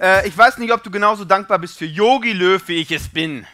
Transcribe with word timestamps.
Äh, 0.00 0.28
ich 0.28 0.36
weiß 0.36 0.58
nicht, 0.58 0.72
ob 0.72 0.82
du 0.82 0.90
genauso 0.90 1.24
dankbar 1.24 1.58
bist 1.58 1.78
für 1.78 1.86
Yogi 1.86 2.32
Löw, 2.32 2.62
wie 2.68 2.80
ich 2.80 2.90
es 2.90 3.08
bin. 3.08 3.46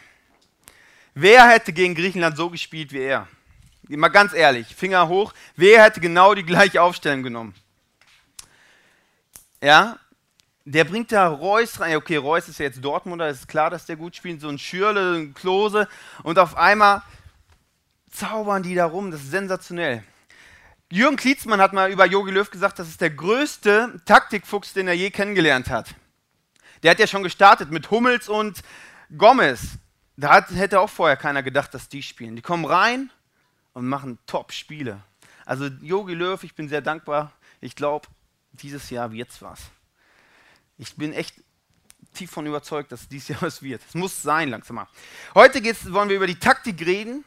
Wer 1.13 1.47
hätte 1.47 1.71
gegen 1.71 1.95
Griechenland 1.95 2.35
so 2.35 2.49
gespielt 2.49 2.91
wie 2.91 3.01
er? 3.01 3.27
Mal 3.87 4.09
ganz 4.09 4.33
ehrlich, 4.33 4.75
Finger 4.75 5.07
hoch. 5.07 5.33
Wer 5.55 5.83
hätte 5.83 5.99
genau 5.99 6.33
die 6.33 6.43
gleiche 6.43 6.81
Aufstellung 6.81 7.23
genommen? 7.23 7.53
Ja, 9.61 9.97
der 10.65 10.83
bringt 10.85 11.11
da 11.11 11.27
Reus 11.27 11.79
rein. 11.79 11.95
Okay, 11.95 12.17
Reus 12.17 12.49
ist 12.49 12.59
ja 12.59 12.65
jetzt 12.65 12.83
Dortmunder, 12.83 13.29
ist 13.29 13.47
klar, 13.47 13.69
dass 13.69 13.85
der 13.85 13.95
gut 13.95 14.15
spielt. 14.15 14.41
So 14.41 14.49
ein 14.49 14.59
Schürle, 14.59 15.17
ein 15.17 15.33
Klose. 15.33 15.87
Und 16.23 16.39
auf 16.39 16.57
einmal 16.57 17.03
zaubern 18.11 18.63
die 18.63 18.75
da 18.75 18.85
rum. 18.85 19.11
Das 19.11 19.21
ist 19.21 19.31
sensationell. 19.31 20.03
Jürgen 20.89 21.17
Klietzmann 21.17 21.61
hat 21.61 21.73
mal 21.73 21.91
über 21.91 22.05
Jogi 22.05 22.31
Löw 22.31 22.49
gesagt, 22.49 22.79
das 22.79 22.87
ist 22.87 23.01
der 23.01 23.09
größte 23.09 24.01
Taktikfuchs, 24.05 24.73
den 24.73 24.87
er 24.87 24.93
je 24.93 25.11
kennengelernt 25.11 25.69
hat. 25.69 25.95
Der 26.83 26.91
hat 26.91 26.99
ja 26.99 27.07
schon 27.07 27.23
gestartet 27.23 27.71
mit 27.71 27.89
Hummels 27.89 28.29
und 28.29 28.61
Gomez. 29.17 29.77
Da 30.17 30.33
hat, 30.33 30.51
hätte 30.51 30.79
auch 30.79 30.89
vorher 30.89 31.17
keiner 31.17 31.41
gedacht, 31.41 31.73
dass 31.73 31.89
die 31.89 32.03
spielen. 32.03 32.35
Die 32.35 32.41
kommen 32.41 32.65
rein 32.65 33.09
und 33.73 33.87
machen 33.87 34.19
Top-Spiele. 34.27 35.01
Also 35.45 35.65
Jogi 35.65 36.13
Löw, 36.13 36.43
ich 36.43 36.53
bin 36.55 36.69
sehr 36.69 36.81
dankbar. 36.81 37.31
Ich 37.61 37.75
glaube, 37.75 38.07
dieses 38.51 38.89
Jahr 38.89 39.11
wird's 39.11 39.41
was. 39.41 39.59
Ich 40.77 40.95
bin 40.95 41.13
echt 41.13 41.35
tief 42.13 42.29
von 42.29 42.45
überzeugt, 42.45 42.91
dass 42.91 43.07
dieses 43.07 43.29
Jahr 43.29 43.41
was 43.43 43.61
wird. 43.61 43.81
Es 43.87 43.95
muss 43.95 44.21
sein, 44.21 44.49
langsam 44.49 44.75
mal. 44.75 44.87
Heute 45.33 45.63
wollen 45.91 46.09
wir 46.09 46.17
über 46.17 46.27
die 46.27 46.39
Taktik 46.39 46.85
reden, 46.85 47.23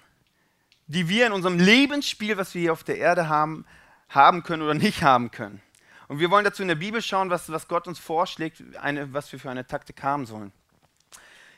die 0.86 1.08
wir 1.08 1.26
in 1.26 1.32
unserem 1.32 1.58
Lebensspiel, 1.58 2.36
was 2.36 2.54
wir 2.54 2.60
hier 2.60 2.72
auf 2.72 2.84
der 2.84 2.98
Erde 2.98 3.28
haben, 3.28 3.64
haben 4.08 4.42
können 4.42 4.62
oder 4.62 4.74
nicht 4.74 5.02
haben 5.02 5.30
können. 5.30 5.60
Und 6.08 6.20
wir 6.20 6.30
wollen 6.30 6.44
dazu 6.44 6.62
in 6.62 6.68
der 6.68 6.76
Bibel 6.76 7.02
schauen, 7.02 7.30
was, 7.30 7.50
was 7.50 7.66
Gott 7.68 7.88
uns 7.88 7.98
vorschlägt, 7.98 8.62
eine, 8.80 9.12
was 9.12 9.30
wir 9.32 9.40
für 9.40 9.50
eine 9.50 9.66
Taktik 9.66 10.02
haben 10.02 10.26
sollen. 10.26 10.52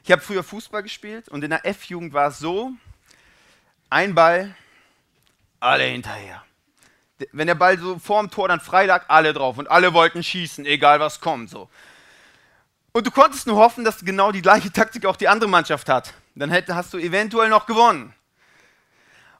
Ich 0.04 0.12
habe 0.12 0.22
früher 0.22 0.42
Fußball 0.42 0.82
gespielt 0.82 1.28
und 1.28 1.44
in 1.44 1.50
der 1.50 1.66
F-Jugend 1.66 2.12
war 2.12 2.28
es 2.28 2.38
so, 2.38 2.72
ein 3.90 4.14
Ball, 4.14 4.54
alle 5.60 5.84
hinterher. 5.84 6.42
Wenn 7.32 7.46
der 7.46 7.56
Ball 7.56 7.78
so 7.78 7.98
vorm 7.98 8.30
Tor 8.30 8.48
dann 8.48 8.60
frei 8.60 8.86
lag, 8.86 9.06
alle 9.08 9.32
drauf 9.32 9.58
und 9.58 9.70
alle 9.70 9.92
wollten 9.92 10.22
schießen, 10.22 10.64
egal 10.66 11.00
was 11.00 11.20
kommt. 11.20 11.50
So. 11.50 11.68
Und 12.92 13.06
du 13.06 13.10
konntest 13.10 13.46
nur 13.46 13.56
hoffen, 13.56 13.84
dass 13.84 14.04
genau 14.04 14.32
die 14.32 14.42
gleiche 14.42 14.72
Taktik 14.72 15.04
auch 15.04 15.16
die 15.16 15.28
andere 15.28 15.50
Mannschaft 15.50 15.88
hat. 15.88 16.14
Dann 16.34 16.50
hätte, 16.50 16.74
hast 16.74 16.94
du 16.94 16.98
eventuell 16.98 17.48
noch 17.48 17.66
gewonnen. 17.66 18.14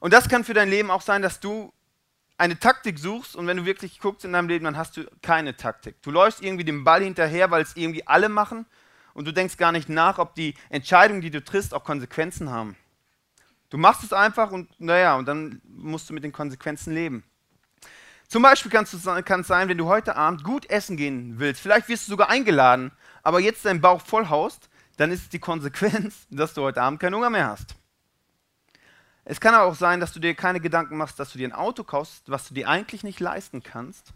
Und 0.01 0.13
das 0.13 0.29
kann 0.29 0.43
für 0.43 0.53
dein 0.53 0.69
Leben 0.69 0.91
auch 0.91 1.01
sein, 1.01 1.21
dass 1.21 1.39
du 1.39 1.73
eine 2.39 2.57
Taktik 2.57 2.97
suchst 2.97 3.35
und 3.35 3.47
wenn 3.47 3.57
du 3.57 3.65
wirklich 3.65 3.99
guckst 3.99 4.23
in 4.23 4.31
deinem 4.31 4.47
Leben, 4.47 4.63
dann 4.63 4.77
hast 4.77 4.95
du 4.95 5.03
keine 5.21 5.57
Taktik. 5.57 6.01
Du 6.01 6.09
läufst 6.09 6.41
irgendwie 6.41 6.63
dem 6.63 6.85
Ball 6.85 7.03
hinterher, 7.03 7.51
weil 7.51 7.61
es 7.61 7.75
irgendwie 7.75 8.07
alle 8.07 8.29
machen 8.29 8.65
und 9.13 9.27
du 9.27 9.33
denkst 9.33 9.57
gar 9.57 9.73
nicht 9.73 9.89
nach, 9.89 10.17
ob 10.19 10.35
die 10.35 10.55
Entscheidungen, 10.69 11.19
die 11.21 11.31
du 11.31 11.43
triffst, 11.43 11.73
auch 11.73 11.83
Konsequenzen 11.83 12.49
haben. 12.49 12.77
Du 13.69 13.77
machst 13.77 14.03
es 14.03 14.13
einfach 14.13 14.51
und 14.51 14.69
naja, 14.79 15.17
und 15.17 15.27
dann 15.27 15.61
musst 15.67 16.09
du 16.09 16.13
mit 16.13 16.23
den 16.23 16.31
Konsequenzen 16.31 16.93
leben. 16.93 17.23
Zum 18.29 18.41
Beispiel 18.41 18.71
kann 18.71 18.85
es 18.85 19.47
sein, 19.47 19.69
wenn 19.69 19.77
du 19.77 19.87
heute 19.87 20.15
Abend 20.15 20.43
gut 20.43 20.69
essen 20.69 20.95
gehen 20.95 21.39
willst, 21.39 21.61
vielleicht 21.61 21.89
wirst 21.89 22.07
du 22.07 22.11
sogar 22.11 22.29
eingeladen, 22.29 22.91
aber 23.21 23.41
jetzt 23.41 23.65
deinen 23.65 23.81
Bauch 23.81 24.01
voll 24.01 24.29
haust, 24.29 24.69
dann 24.95 25.11
ist 25.11 25.33
die 25.33 25.39
Konsequenz, 25.39 26.25
dass 26.29 26.53
du 26.53 26.61
heute 26.61 26.81
Abend 26.81 27.01
keinen 27.01 27.15
Hunger 27.15 27.29
mehr 27.29 27.47
hast. 27.47 27.75
Es 29.29 29.39
kann 29.39 29.53
auch 29.53 29.75
sein, 29.75 29.99
dass 29.99 30.11
du 30.11 30.19
dir 30.19 30.33
keine 30.33 30.59
Gedanken 30.59 30.97
machst, 30.97 31.19
dass 31.19 31.31
du 31.31 31.37
dir 31.37 31.47
ein 31.47 31.53
Auto 31.53 31.83
kaufst, 31.83 32.23
was 32.31 32.47
du 32.47 32.55
dir 32.55 32.67
eigentlich 32.67 33.03
nicht 33.03 33.19
leisten 33.19 33.61
kannst. 33.61 34.11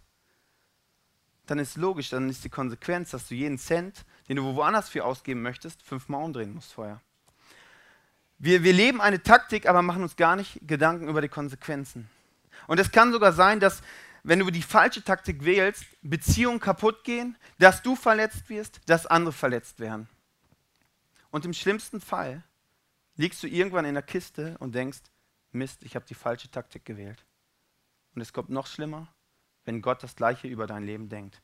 Dann 1.46 1.60
ist 1.60 1.78
logisch, 1.78 2.10
dann 2.10 2.32
ist 2.32 2.44
die 2.44 2.50
Konsequenz, 2.50 3.12
dass 3.12 3.28
du 3.28 3.36
jeden 3.36 3.60
Cent, 3.60 4.06
den 4.28 4.38
du 4.38 4.56
woanders 4.56 4.90
für 4.90 5.06
ausgeben 5.06 5.44
möchtest, 5.44 5.84
fünfmal 5.84 6.24
umdrehen 6.24 6.56
musst 6.56 6.74
vorher. 6.74 7.00
Wir, 8.40 8.64
wir 8.64 8.74
leben 8.74 9.02
eine 9.02 9.22
Taktik, 9.22 9.70
aber 9.70 9.84
machen 9.84 10.02
uns 10.02 10.16
gar 10.16 10.36
nicht 10.36 10.58
Gedanken 10.66 11.08
über 11.08 11.22
die 11.22 11.30
Konsequenzen. 11.30 12.10
Und 12.66 12.80
es 12.80 12.92
kann 12.92 13.12
sogar 13.12 13.34
sein, 13.34 13.60
dass 13.60 13.84
wenn 14.24 14.40
du 14.40 14.50
die 14.50 14.64
falsche 14.64 15.04
Taktik 15.04 15.46
wählst, 15.46 15.86
Beziehungen 16.02 16.60
kaputt 16.60 17.04
gehen, 17.04 17.38
dass 17.60 17.84
du 17.84 17.96
verletzt 17.96 18.50
wirst, 18.50 18.82
dass 18.88 19.06
andere 19.06 19.34
verletzt 19.34 19.80
werden. 19.80 20.10
Und 21.30 21.46
im 21.46 21.54
schlimmsten 21.54 22.02
Fall 22.02 22.42
liegst 23.16 23.42
du 23.44 23.48
irgendwann 23.48 23.86
in 23.86 23.94
der 23.94 24.04
Kiste 24.04 24.58
und 24.60 24.76
denkst, 24.76 25.00
Mist, 25.52 25.84
ich 25.84 25.96
habe 25.96 26.06
die 26.06 26.16
falsche 26.16 26.50
Taktik 26.50 26.84
gewählt. 26.84 27.26
Und 28.16 28.22
es 28.22 28.34
kommt 28.34 28.50
noch 28.50 28.68
schlimmer, 28.68 29.08
wenn 29.66 29.82
Gott 29.82 30.02
das 30.04 30.16
gleiche 30.16 30.48
über 30.48 30.68
dein 30.68 30.84
Leben 30.84 31.10
denkt. 31.10 31.42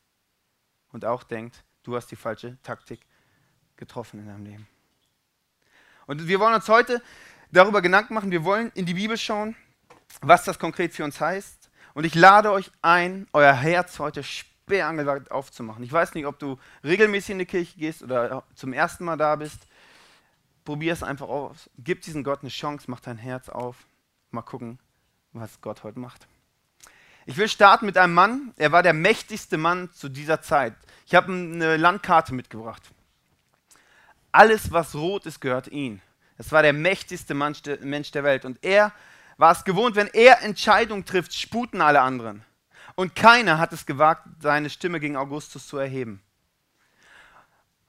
Und 0.92 1.04
auch 1.04 1.22
denkt, 1.22 1.64
du 1.84 1.94
hast 1.94 2.08
die 2.08 2.16
falsche 2.16 2.60
Taktik 2.62 3.00
getroffen 3.76 4.20
in 4.20 4.26
deinem 4.26 4.44
Leben. 4.44 4.68
Und 6.06 6.26
wir 6.26 6.40
wollen 6.40 6.54
uns 6.54 6.68
heute 6.68 7.00
darüber 7.52 7.82
Gedanken 7.82 8.14
machen, 8.14 8.30
wir 8.32 8.44
wollen 8.44 8.72
in 8.74 8.84
die 8.84 8.94
Bibel 8.94 9.16
schauen, 9.16 9.56
was 10.20 10.44
das 10.44 10.58
konkret 10.58 10.92
für 10.92 11.04
uns 11.04 11.20
heißt. 11.20 11.70
Und 11.94 12.04
ich 12.04 12.14
lade 12.14 12.50
euch 12.50 12.70
ein, 12.82 13.28
euer 13.32 13.52
Herz 13.52 13.98
heute 14.00 14.22
sperrangelweit 14.24 15.30
aufzumachen. 15.30 15.84
Ich 15.84 15.92
weiß 15.92 16.14
nicht, 16.14 16.26
ob 16.26 16.38
du 16.38 16.58
regelmäßig 16.82 17.30
in 17.30 17.38
die 17.38 17.46
Kirche 17.46 17.78
gehst 17.78 18.02
oder 18.02 18.44
zum 18.54 18.72
ersten 18.72 19.04
Mal 19.04 19.16
da 19.16 19.36
bist 19.36 19.66
probier 20.64 20.92
es 20.92 21.02
einfach 21.02 21.28
aus. 21.28 21.70
Gib 21.78 22.02
diesem 22.02 22.24
Gott 22.24 22.40
eine 22.40 22.50
Chance, 22.50 22.86
mach 22.88 23.00
dein 23.00 23.18
Herz 23.18 23.48
auf. 23.48 23.76
Mal 24.30 24.42
gucken, 24.42 24.78
was 25.32 25.60
Gott 25.60 25.82
heute 25.82 25.98
macht. 25.98 26.26
Ich 27.26 27.36
will 27.36 27.48
starten 27.48 27.86
mit 27.86 27.98
einem 27.98 28.14
Mann, 28.14 28.52
er 28.56 28.72
war 28.72 28.82
der 28.82 28.94
mächtigste 28.94 29.58
Mann 29.58 29.92
zu 29.92 30.08
dieser 30.08 30.40
Zeit. 30.40 30.74
Ich 31.06 31.14
habe 31.14 31.32
eine 31.32 31.76
Landkarte 31.76 32.34
mitgebracht. 32.34 32.82
Alles, 34.32 34.72
was 34.72 34.94
rot 34.94 35.26
ist, 35.26 35.40
gehört 35.40 35.68
ihm. 35.68 36.00
Es 36.38 36.52
war 36.52 36.62
der 36.62 36.72
mächtigste 36.72 37.34
Mensch 37.34 37.62
der 37.62 38.24
Welt. 38.24 38.44
Und 38.44 38.64
er 38.64 38.92
war 39.36 39.52
es 39.52 39.64
gewohnt, 39.64 39.96
wenn 39.96 40.06
er 40.08 40.42
Entscheidungen 40.42 41.04
trifft, 41.04 41.34
sputen 41.34 41.80
alle 41.80 42.00
anderen. 42.00 42.44
Und 42.94 43.14
keiner 43.14 43.58
hat 43.58 43.72
es 43.72 43.86
gewagt, 43.86 44.26
seine 44.40 44.70
Stimme 44.70 45.00
gegen 45.00 45.16
Augustus 45.16 45.66
zu 45.66 45.76
erheben. 45.78 46.22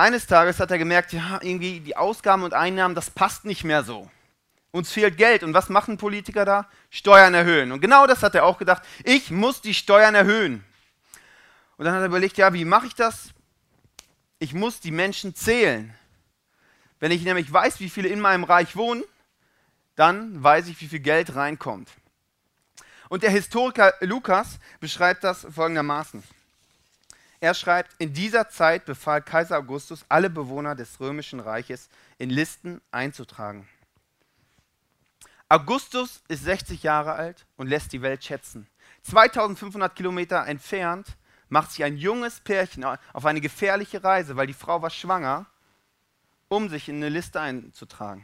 Eines 0.01 0.25
Tages 0.25 0.59
hat 0.59 0.72
er 0.72 0.79
gemerkt, 0.79 1.13
ja, 1.13 1.38
irgendwie 1.44 1.79
die 1.79 1.95
Ausgaben 1.95 2.41
und 2.41 2.56
Einnahmen, 2.56 2.95
das 2.95 3.12
passt 3.12 3.45
nicht 3.45 3.63
mehr 3.63 3.84
so. 3.84 4.09
Uns 4.72 4.91
fehlt 4.91 5.16
Geld. 5.16 5.44
Und 5.44 5.53
was 5.53 5.69
machen 5.69 5.97
Politiker 5.97 6.44
da? 6.44 6.67
Steuern 6.89 7.35
erhöhen. 7.35 7.72
Und 7.72 7.81
genau 7.81 8.07
das 8.07 8.23
hat 8.23 8.34
er 8.34 8.45
auch 8.45 8.57
gedacht. 8.57 8.81
Ich 9.03 9.29
muss 9.29 9.62
die 9.62 9.75
Steuern 9.75 10.16
erhöhen. 10.16 10.63
Und 11.78 11.85
dann 11.85 11.94
hat 11.94 12.01
er 12.01 12.07
überlegt, 12.07 12.38
ja, 12.38 12.51
wie 12.51 12.66
mache 12.66 12.88
ich 12.88 12.95
das? 12.95 13.29
Ich 14.39 14.56
muss 14.56 14.79
die 14.79 14.89
Menschen 14.89 15.35
zählen. 15.35 15.94
Wenn 17.00 17.12
ich 17.12 17.22
nämlich 17.22 17.53
weiß, 17.53 17.79
wie 17.79 17.89
viele 17.91 18.09
in 18.09 18.22
meinem 18.22 18.44
Reich 18.44 18.75
wohnen, 18.75 19.03
dann 19.95 20.41
weiß 20.41 20.68
ich, 20.69 20.81
wie 20.81 20.88
viel 20.88 21.01
Geld 21.01 21.35
reinkommt. 21.35 21.89
Und 23.07 23.22
der 23.22 23.29
Historiker 23.29 23.94
Lukas 24.00 24.57
beschreibt 24.79 25.23
das 25.23 25.45
folgendermaßen. 25.53 26.23
Er 27.41 27.56
schreibt, 27.56 27.96
in 27.97 28.13
dieser 28.13 28.50
Zeit 28.50 28.85
befahl 28.85 29.24
Kaiser 29.24 29.57
Augustus, 29.57 30.06
alle 30.07 30.29
Bewohner 30.29 30.75
des 30.75 31.00
römischen 31.00 31.40
Reiches 31.40 31.90
in 32.19 32.29
Listen 32.29 32.81
einzutragen. 32.91 33.68
Augustus 35.50 36.22
ist 36.28 36.44
60 36.44 36.84
Jahre 36.84 37.13
alt 37.13 37.47
und 37.57 37.68
lässt 37.68 37.94
die 37.94 38.03
Welt 38.03 38.24
schätzen. 38.24 38.68
2500 39.01 39.96
Kilometer 39.96 40.46
entfernt 40.46 41.18
macht 41.50 41.72
sich 41.72 41.84
ein 41.84 41.97
junges 41.97 42.40
Pärchen 42.40 42.85
auf 42.85 43.25
eine 43.25 43.41
gefährliche 43.41 44.03
Reise, 44.03 44.35
weil 44.38 44.47
die 44.47 44.53
Frau 44.53 44.84
war 44.84 44.91
schwanger, 44.91 45.47
um 46.47 46.69
sich 46.69 46.90
in 46.90 46.97
eine 46.97 47.09
Liste 47.09 47.41
einzutragen. 47.41 48.24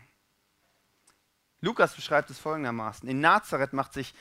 Lukas 1.59 1.95
beschreibt 1.95 2.30
es 2.30 2.38
folgendermaßen. 2.38 3.09
In 3.09 3.19
Nazareth 3.19 3.74
macht 3.74 3.94
sich, 3.94 4.13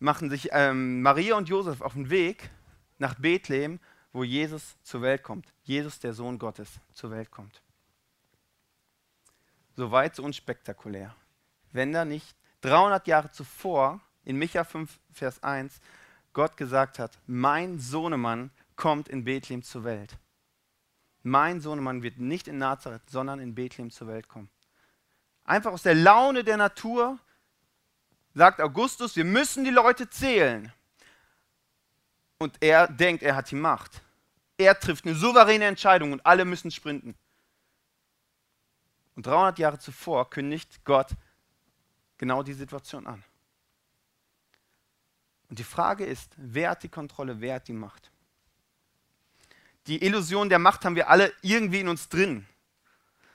machen 0.00 0.28
sich 0.28 0.48
ähm, 0.50 1.02
Maria 1.02 1.36
und 1.36 1.48
Josef 1.48 1.80
auf 1.80 1.92
den 1.92 2.10
Weg 2.10 2.50
nach 2.98 3.14
Bethlehem 3.14 3.78
wo 4.14 4.22
Jesus 4.24 4.76
zur 4.84 5.02
Welt 5.02 5.22
kommt. 5.22 5.52
Jesus, 5.64 5.98
der 5.98 6.14
Sohn 6.14 6.38
Gottes, 6.38 6.70
zur 6.94 7.10
Welt 7.10 7.30
kommt. 7.30 7.60
Soweit 9.76 10.14
so 10.14 10.22
unspektakulär. 10.22 11.14
Wenn 11.72 11.92
da 11.92 12.04
nicht 12.04 12.36
300 12.60 13.08
Jahre 13.08 13.32
zuvor 13.32 14.00
in 14.24 14.36
Micha 14.36 14.62
5, 14.62 14.98
Vers 15.12 15.42
1 15.42 15.80
Gott 16.32 16.56
gesagt 16.56 16.98
hat, 16.98 17.18
mein 17.26 17.80
Sohnemann 17.80 18.50
kommt 18.76 19.08
in 19.08 19.24
Bethlehem 19.24 19.62
zur 19.62 19.82
Welt. 19.82 20.16
Mein 21.24 21.60
Sohnemann 21.60 22.02
wird 22.02 22.18
nicht 22.18 22.46
in 22.46 22.58
Nazareth, 22.58 23.08
sondern 23.10 23.40
in 23.40 23.54
Bethlehem 23.54 23.90
zur 23.90 24.06
Welt 24.06 24.28
kommen. 24.28 24.48
Einfach 25.44 25.72
aus 25.72 25.82
der 25.82 25.94
Laune 25.94 26.44
der 26.44 26.56
Natur 26.56 27.18
sagt 28.32 28.60
Augustus, 28.60 29.16
wir 29.16 29.24
müssen 29.24 29.64
die 29.64 29.70
Leute 29.70 30.08
zählen. 30.08 30.72
Und 32.38 32.56
er 32.60 32.86
denkt, 32.86 33.22
er 33.22 33.34
hat 33.34 33.50
die 33.50 33.56
Macht. 33.56 34.03
Er 34.56 34.78
trifft 34.78 35.04
eine 35.04 35.14
souveräne 35.14 35.64
Entscheidung 35.64 36.12
und 36.12 36.24
alle 36.24 36.44
müssen 36.44 36.70
sprinten. 36.70 37.14
Und 39.16 39.26
300 39.26 39.58
Jahre 39.58 39.78
zuvor 39.78 40.30
kündigt 40.30 40.84
Gott 40.84 41.10
genau 42.18 42.42
die 42.42 42.52
Situation 42.52 43.06
an. 43.06 43.24
Und 45.48 45.58
die 45.58 45.64
Frage 45.64 46.04
ist, 46.04 46.32
wer 46.36 46.70
hat 46.70 46.82
die 46.82 46.88
Kontrolle, 46.88 47.40
wer 47.40 47.56
hat 47.56 47.68
die 47.68 47.72
Macht? 47.72 48.10
Die 49.86 50.02
Illusion 50.02 50.48
der 50.48 50.58
Macht 50.58 50.84
haben 50.84 50.96
wir 50.96 51.10
alle 51.10 51.32
irgendwie 51.42 51.80
in 51.80 51.88
uns 51.88 52.08
drin. 52.08 52.46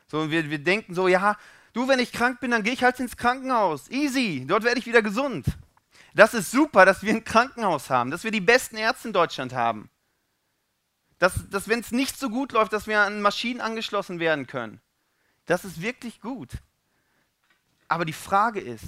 So, 0.08 0.32
wir, 0.32 0.50
wir 0.50 0.60
denken 0.60 0.96
so, 0.96 1.08
ja, 1.08 1.38
du, 1.74 1.88
wenn 1.88 2.00
ich 2.00 2.12
krank 2.12 2.40
bin, 2.40 2.52
dann 2.52 2.64
gehe 2.64 2.74
ich 2.74 2.84
halt 2.84 3.00
ins 3.00 3.16
Krankenhaus. 3.16 3.90
Easy, 3.90 4.46
dort 4.48 4.64
werde 4.64 4.80
ich 4.80 4.88
wieder 4.88 5.04
gesund. 5.04 5.46
Das 6.16 6.34
ist 6.34 6.50
super, 6.50 6.86
dass 6.86 7.04
wir 7.04 7.14
ein 7.14 7.24
Krankenhaus 7.24 7.90
haben, 7.90 8.10
dass 8.10 8.24
wir 8.24 8.32
die 8.32 8.42
besten 8.42 8.78
Ärzte 8.78 9.10
in 9.10 9.14
Deutschland 9.14 9.54
haben. 9.54 9.90
Dass, 11.20 11.50
dass 11.50 11.68
wenn 11.68 11.82
es 11.82 11.92
nicht 11.92 12.18
so 12.18 12.30
gut 12.30 12.54
läuft, 12.54 12.74
dass 12.74 12.88
wir 12.88 13.02
an 13.02 13.22
Maschinen 13.22 13.62
angeschlossen 13.62 14.20
werden 14.20 14.48
können. 14.48 14.82
Das 15.46 15.66
ist 15.66 15.82
wirklich 15.82 16.22
gut. 16.22 16.52
Aber 17.88 18.06
die 18.06 18.14
Frage 18.14 18.62
ist, 18.62 18.86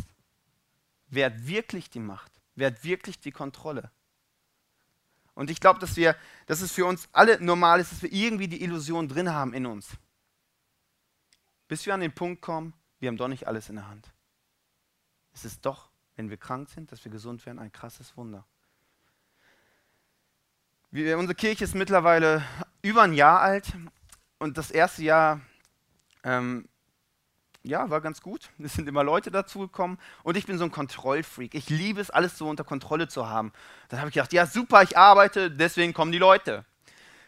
wer 1.07 1.27
hat 1.27 1.45
wirklich 1.45 1.89
die 1.89 1.99
Macht? 1.99 2.31
Wer 2.55 2.67
hat 2.67 2.83
wirklich 2.83 3.19
die 3.19 3.31
Kontrolle? 3.31 3.91
Und 5.33 5.49
ich 5.49 5.59
glaube, 5.59 5.79
dass 5.79 5.95
dass 6.45 6.61
es 6.61 6.71
für 6.71 6.85
uns 6.85 7.09
alle 7.11 7.41
normal 7.43 7.79
ist, 7.79 7.91
dass 7.91 8.01
wir 8.01 8.11
irgendwie 8.11 8.47
die 8.47 8.63
Illusion 8.63 9.07
drin 9.07 9.31
haben 9.31 9.53
in 9.53 9.65
uns. 9.65 9.89
Bis 11.67 11.85
wir 11.85 11.93
an 11.93 12.01
den 12.01 12.13
Punkt 12.13 12.41
kommen, 12.41 12.73
wir 12.99 13.07
haben 13.07 13.17
doch 13.17 13.27
nicht 13.27 13.47
alles 13.47 13.69
in 13.69 13.75
der 13.75 13.87
Hand. 13.87 14.11
Es 15.33 15.45
ist 15.45 15.65
doch, 15.65 15.89
wenn 16.15 16.29
wir 16.29 16.37
krank 16.37 16.69
sind, 16.69 16.91
dass 16.91 17.03
wir 17.03 17.11
gesund 17.11 17.45
werden, 17.45 17.59
ein 17.59 17.71
krasses 17.71 18.15
Wunder. 18.15 18.45
Wir, 20.93 21.17
unsere 21.17 21.35
Kirche 21.35 21.63
ist 21.63 21.73
mittlerweile 21.73 22.43
über 22.81 23.03
ein 23.03 23.13
Jahr 23.13 23.39
alt 23.39 23.71
und 24.39 24.57
das 24.57 24.71
erste 24.71 25.03
Jahr 25.03 25.39
ähm, 26.25 26.67
ja, 27.63 27.89
war 27.89 28.01
ganz 28.01 28.21
gut. 28.21 28.49
Es 28.59 28.73
sind 28.73 28.89
immer 28.89 29.01
Leute 29.01 29.31
dazugekommen 29.31 29.97
und 30.23 30.35
ich 30.35 30.45
bin 30.45 30.57
so 30.57 30.65
ein 30.65 30.71
Kontrollfreak. 30.71 31.55
Ich 31.55 31.69
liebe 31.69 32.01
es, 32.01 32.09
alles 32.09 32.37
so 32.37 32.49
unter 32.49 32.65
Kontrolle 32.65 33.07
zu 33.07 33.29
haben. 33.29 33.53
Dann 33.87 34.01
habe 34.01 34.09
ich 34.09 34.15
gedacht, 34.15 34.33
ja 34.33 34.45
super, 34.45 34.83
ich 34.83 34.97
arbeite, 34.97 35.49
deswegen 35.49 35.93
kommen 35.93 36.11
die 36.11 36.17
Leute. 36.17 36.65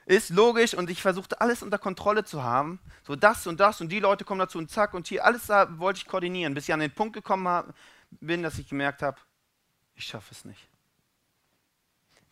Ist 0.05 0.31
logisch 0.31 0.73
und 0.73 0.89
ich 0.89 1.01
versuchte 1.01 1.39
alles 1.39 1.63
unter 1.63 1.77
Kontrolle 1.77 2.25
zu 2.25 2.43
haben. 2.43 2.81
So 3.03 3.15
das 3.15 3.47
und 3.47 3.61
das 3.61 3.79
und 3.79 3.87
die 3.93 4.01
Leute 4.01 4.25
kommen 4.25 4.39
dazu 4.39 4.57
und 4.57 4.71
zack 4.71 4.93
und 4.93 5.07
hier, 5.07 5.23
alles 5.23 5.45
da 5.45 5.79
wollte 5.79 5.99
ich 5.99 6.05
koordinieren, 6.05 6.53
bis 6.53 6.65
ich 6.65 6.73
an 6.73 6.81
den 6.81 6.91
Punkt 6.91 7.13
gekommen 7.13 7.73
bin, 8.11 8.43
dass 8.43 8.59
ich 8.59 8.67
gemerkt 8.67 9.01
habe, 9.01 9.21
ich 9.95 10.03
schaffe 10.03 10.31
es 10.31 10.43
nicht. 10.43 10.72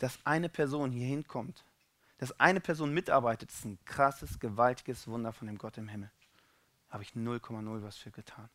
Dass 0.01 0.19
eine 0.25 0.49
Person 0.49 0.91
hier 0.91 1.07
hinkommt, 1.07 1.63
dass 2.17 2.39
eine 2.39 2.59
Person 2.59 2.93
mitarbeitet, 2.93 3.51
ist 3.51 3.65
ein 3.65 3.77
krasses, 3.85 4.39
gewaltiges 4.39 5.07
Wunder 5.07 5.31
von 5.31 5.47
dem 5.47 5.57
Gott 5.57 5.77
im 5.77 5.87
Himmel 5.87 6.11
habe 6.91 7.03
ich 7.03 7.11
0,0 7.11 7.81
was 7.81 7.97
für 7.97 8.11
getan. 8.11 8.49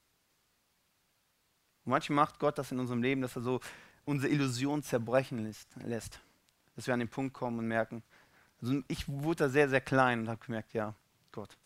Und 1.84 1.90
manchmal 1.90 2.16
macht 2.16 2.38
Gott 2.38 2.58
das 2.58 2.70
in 2.70 2.78
unserem 2.78 3.02
Leben, 3.02 3.22
dass 3.22 3.34
er 3.34 3.42
so 3.42 3.60
unsere 4.04 4.30
Illusion 4.30 4.82
zerbrechen 4.82 5.52
lässt. 5.84 6.20
Dass 6.76 6.86
wir 6.86 6.94
an 6.94 7.00
den 7.00 7.08
Punkt 7.08 7.32
kommen 7.32 7.58
und 7.58 7.66
merken, 7.66 8.02
also 8.60 8.82
ich 8.88 9.08
wurde 9.08 9.44
da 9.44 9.48
sehr, 9.48 9.68
sehr 9.68 9.80
klein 9.80 10.20
und 10.20 10.28
habe 10.28 10.44
gemerkt, 10.44 10.74
ja, 10.74 10.94
Gott, 11.32 11.56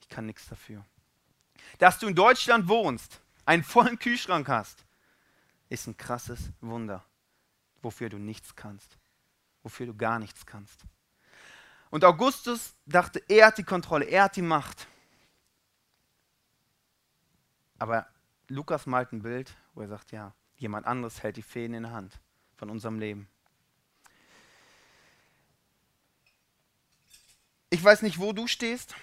ich 0.00 0.08
kann 0.08 0.26
nichts 0.26 0.46
dafür. 0.48 0.84
Dass 1.78 1.98
du 1.98 2.08
in 2.08 2.14
Deutschland 2.14 2.68
wohnst, 2.68 3.20
einen 3.46 3.62
vollen 3.62 3.98
Kühlschrank 3.98 4.48
hast, 4.48 4.84
ist 5.68 5.86
ein 5.86 5.96
krasses 5.96 6.50
Wunder, 6.60 7.04
wofür 7.84 8.08
du 8.08 8.18
nichts 8.18 8.56
kannst, 8.56 8.98
wofür 9.62 9.86
du 9.86 9.94
gar 9.94 10.18
nichts 10.18 10.46
kannst. 10.46 10.80
Und 11.90 12.04
Augustus 12.04 12.74
dachte, 12.86 13.22
er 13.28 13.46
hat 13.46 13.58
die 13.58 13.64
Kontrolle, 13.64 14.06
er 14.06 14.24
hat 14.24 14.36
die 14.36 14.42
Macht. 14.42 14.88
Aber 17.78 18.06
Lukas 18.48 18.86
malt 18.86 19.12
ein 19.12 19.22
Bild, 19.22 19.54
wo 19.74 19.82
er 19.82 19.88
sagt, 19.88 20.10
ja, 20.10 20.34
jemand 20.56 20.86
anderes 20.86 21.22
hält 21.22 21.36
die 21.36 21.42
Fäden 21.42 21.74
in 21.74 21.84
der 21.84 21.92
Hand 21.92 22.18
von 22.56 22.70
unserem 22.70 22.98
Leben. 22.98 23.28
Ich 27.70 27.82
weiß 27.82 28.02
nicht, 28.02 28.18
wo 28.18 28.32
du 28.32 28.46
stehst, 28.46 28.94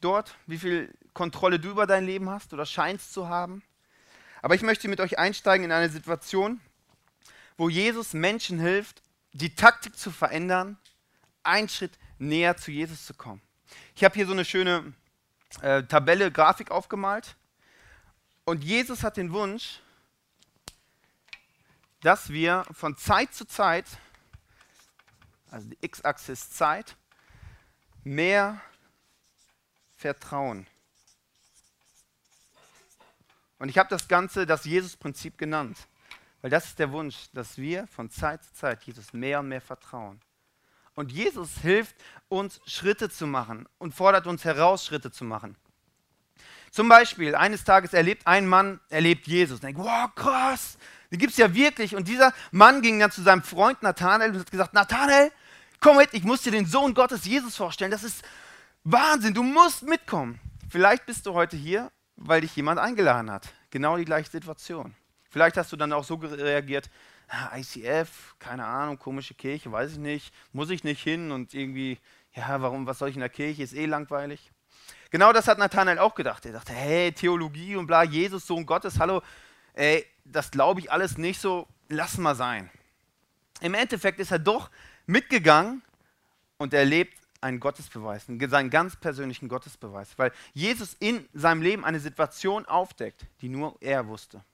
dort, 0.00 0.36
wie 0.46 0.58
viel 0.58 0.96
Kontrolle 1.14 1.58
du 1.58 1.70
über 1.70 1.86
dein 1.86 2.04
Leben 2.04 2.30
hast 2.30 2.52
oder 2.52 2.66
scheinst 2.66 3.12
zu 3.12 3.28
haben. 3.28 3.62
Aber 4.42 4.54
ich 4.54 4.62
möchte 4.62 4.88
mit 4.88 5.00
euch 5.00 5.18
einsteigen 5.18 5.64
in 5.64 5.72
eine 5.72 5.88
Situation, 5.88 6.60
wo 7.56 7.68
Jesus 7.68 8.12
Menschen 8.12 8.58
hilft, 8.58 9.02
die 9.32 9.54
Taktik 9.54 9.96
zu 9.96 10.10
verändern, 10.10 10.78
einen 11.42 11.68
Schritt 11.68 11.98
näher 12.18 12.56
zu 12.56 12.70
Jesus 12.70 13.06
zu 13.06 13.14
kommen. 13.14 13.42
Ich 13.94 14.04
habe 14.04 14.14
hier 14.14 14.26
so 14.26 14.32
eine 14.32 14.44
schöne 14.44 14.92
äh, 15.60 15.82
Tabelle, 15.84 16.30
Grafik 16.30 16.70
aufgemalt. 16.70 17.36
Und 18.44 18.62
Jesus 18.62 19.02
hat 19.02 19.16
den 19.16 19.32
Wunsch, 19.32 19.80
dass 22.00 22.28
wir 22.28 22.64
von 22.72 22.96
Zeit 22.96 23.34
zu 23.34 23.46
Zeit, 23.46 23.86
also 25.50 25.68
die 25.68 25.78
X-Achse 25.80 26.32
ist 26.32 26.54
Zeit, 26.54 26.96
mehr 28.02 28.60
vertrauen. 29.96 30.66
Und 33.58 33.70
ich 33.70 33.78
habe 33.78 33.88
das 33.88 34.08
Ganze 34.08 34.44
das 34.44 34.64
Jesus-Prinzip 34.64 35.38
genannt, 35.38 35.78
weil 36.44 36.50
das 36.50 36.66
ist 36.66 36.78
der 36.78 36.92
Wunsch, 36.92 37.30
dass 37.32 37.56
wir 37.56 37.86
von 37.86 38.10
Zeit 38.10 38.44
zu 38.44 38.52
Zeit 38.52 38.82
Jesus 38.82 39.14
mehr 39.14 39.40
und 39.40 39.48
mehr 39.48 39.62
vertrauen. 39.62 40.20
Und 40.94 41.10
Jesus 41.10 41.56
hilft 41.62 41.96
uns, 42.28 42.60
Schritte 42.66 43.08
zu 43.08 43.26
machen 43.26 43.66
und 43.78 43.94
fordert 43.94 44.26
uns 44.26 44.44
heraus, 44.44 44.84
Schritte 44.84 45.10
zu 45.10 45.24
machen. 45.24 45.56
Zum 46.70 46.86
Beispiel, 46.86 47.34
eines 47.34 47.64
Tages 47.64 47.94
erlebt 47.94 48.26
ein 48.26 48.46
Mann, 48.46 48.78
erlebt 48.90 49.26
Jesus. 49.26 49.54
Und 49.54 49.64
denkt, 49.64 49.80
wow, 49.80 50.14
krass, 50.14 50.76
die 51.10 51.16
gibt 51.16 51.32
es 51.32 51.38
ja 51.38 51.54
wirklich. 51.54 51.96
Und 51.96 52.08
dieser 52.08 52.34
Mann 52.50 52.82
ging 52.82 53.00
dann 53.00 53.10
zu 53.10 53.22
seinem 53.22 53.42
Freund 53.42 53.82
Nathanael 53.82 54.32
und 54.32 54.40
hat 54.40 54.50
gesagt, 54.50 54.74
Nathanael, 54.74 55.32
komm 55.80 55.96
mit, 55.96 56.12
ich 56.12 56.24
muss 56.24 56.42
dir 56.42 56.50
den 56.50 56.66
Sohn 56.66 56.92
Gottes, 56.92 57.24
Jesus, 57.24 57.56
vorstellen. 57.56 57.90
Das 57.90 58.04
ist 58.04 58.22
Wahnsinn, 58.82 59.32
du 59.32 59.42
musst 59.42 59.84
mitkommen. 59.84 60.38
Vielleicht 60.68 61.06
bist 61.06 61.24
du 61.24 61.32
heute 61.32 61.56
hier, 61.56 61.90
weil 62.16 62.42
dich 62.42 62.54
jemand 62.54 62.80
eingeladen 62.80 63.30
hat. 63.30 63.48
Genau 63.70 63.96
die 63.96 64.04
gleiche 64.04 64.30
Situation. 64.30 64.94
Vielleicht 65.34 65.56
hast 65.56 65.72
du 65.72 65.76
dann 65.76 65.92
auch 65.92 66.04
so 66.04 66.14
reagiert, 66.14 66.88
ah, 67.26 67.56
ICF, 67.56 68.36
keine 68.38 68.64
Ahnung, 68.64 69.00
komische 69.00 69.34
Kirche, 69.34 69.72
weiß 69.72 69.90
ich 69.90 69.98
nicht, 69.98 70.32
muss 70.52 70.70
ich 70.70 70.84
nicht 70.84 71.02
hin 71.02 71.32
und 71.32 71.54
irgendwie, 71.54 71.98
ja, 72.34 72.62
warum, 72.62 72.86
was 72.86 73.00
soll 73.00 73.08
ich 73.08 73.16
in 73.16 73.20
der 73.20 73.28
Kirche, 73.28 73.64
ist 73.64 73.74
eh 73.74 73.86
langweilig. 73.86 74.52
Genau 75.10 75.32
das 75.32 75.48
hat 75.48 75.58
Nathanael 75.58 75.98
auch 75.98 76.14
gedacht. 76.14 76.46
Er 76.46 76.52
dachte, 76.52 76.72
hey, 76.72 77.10
Theologie 77.10 77.74
und 77.74 77.88
bla, 77.88 78.04
Jesus, 78.04 78.46
Sohn 78.46 78.64
Gottes, 78.64 79.00
hallo, 79.00 79.22
ey, 79.72 80.06
das 80.24 80.52
glaube 80.52 80.78
ich 80.78 80.92
alles 80.92 81.18
nicht 81.18 81.40
so, 81.40 81.66
lass 81.88 82.16
mal 82.16 82.36
sein. 82.36 82.70
Im 83.60 83.74
Endeffekt 83.74 84.20
ist 84.20 84.30
er 84.30 84.38
doch 84.38 84.70
mitgegangen 85.04 85.82
und 86.58 86.72
erlebt 86.72 87.18
einen 87.40 87.58
Gottesbeweis, 87.58 88.26
seinen 88.26 88.70
ganz 88.70 88.94
persönlichen 88.94 89.48
Gottesbeweis, 89.48 90.16
weil 90.16 90.30
Jesus 90.52 90.94
in 91.00 91.28
seinem 91.34 91.60
Leben 91.60 91.84
eine 91.84 91.98
Situation 91.98 92.66
aufdeckt, 92.66 93.26
die 93.40 93.48
nur 93.48 93.76
er 93.80 94.06
wusste. 94.06 94.44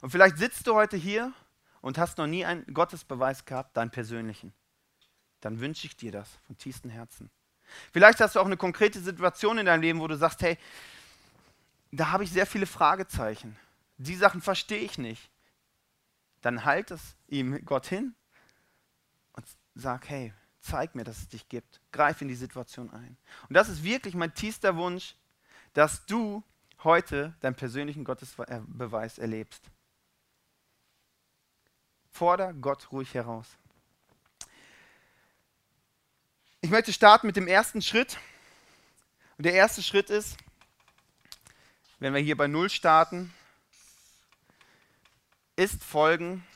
Und 0.00 0.10
vielleicht 0.10 0.38
sitzt 0.38 0.66
du 0.66 0.74
heute 0.74 0.96
hier 0.96 1.32
und 1.80 1.98
hast 1.98 2.18
noch 2.18 2.26
nie 2.26 2.44
einen 2.44 2.64
Gottesbeweis 2.72 3.44
gehabt, 3.44 3.76
deinen 3.76 3.90
persönlichen. 3.90 4.52
Dann 5.40 5.60
wünsche 5.60 5.86
ich 5.86 5.96
dir 5.96 6.12
das 6.12 6.28
von 6.46 6.56
tiefstem 6.58 6.90
Herzen. 6.90 7.30
Vielleicht 7.92 8.20
hast 8.20 8.34
du 8.34 8.40
auch 8.40 8.46
eine 8.46 8.56
konkrete 8.56 9.00
Situation 9.00 9.58
in 9.58 9.66
deinem 9.66 9.82
Leben, 9.82 10.00
wo 10.00 10.06
du 10.06 10.16
sagst, 10.16 10.42
hey, 10.42 10.58
da 11.92 12.10
habe 12.10 12.24
ich 12.24 12.30
sehr 12.30 12.46
viele 12.46 12.66
Fragezeichen. 12.66 13.56
Die 13.96 14.16
Sachen 14.16 14.40
verstehe 14.40 14.80
ich 14.80 14.98
nicht. 14.98 15.30
Dann 16.40 16.64
halt 16.64 16.90
es 16.90 17.16
ihm 17.28 17.64
Gott 17.64 17.86
hin 17.86 18.14
und 19.32 19.44
sag, 19.74 20.08
hey, 20.08 20.32
zeig 20.60 20.94
mir, 20.94 21.04
dass 21.04 21.18
es 21.18 21.28
dich 21.28 21.48
gibt. 21.48 21.80
Greif 21.92 22.20
in 22.22 22.28
die 22.28 22.34
Situation 22.34 22.90
ein. 22.90 23.16
Und 23.48 23.54
das 23.54 23.68
ist 23.68 23.82
wirklich 23.82 24.14
mein 24.14 24.34
tiefster 24.34 24.76
Wunsch, 24.76 25.14
dass 25.74 26.06
du 26.06 26.42
heute 26.82 27.34
deinen 27.40 27.54
persönlichen 27.54 28.04
Gottesbeweis 28.04 29.18
erlebst. 29.18 29.70
Forder 32.20 32.52
Gott 32.52 32.92
ruhig 32.92 33.14
heraus. 33.14 33.46
Ich 36.60 36.68
möchte 36.68 36.92
starten 36.92 37.26
mit 37.26 37.34
dem 37.34 37.48
ersten 37.48 37.80
Schritt. 37.80 38.18
Und 39.38 39.46
der 39.46 39.54
erste 39.54 39.82
Schritt 39.82 40.10
ist, 40.10 40.36
wenn 41.98 42.12
wir 42.12 42.20
hier 42.20 42.36
bei 42.36 42.46
Null 42.46 42.68
starten, 42.68 43.32
ist 45.56 45.82
folgen 45.82 46.46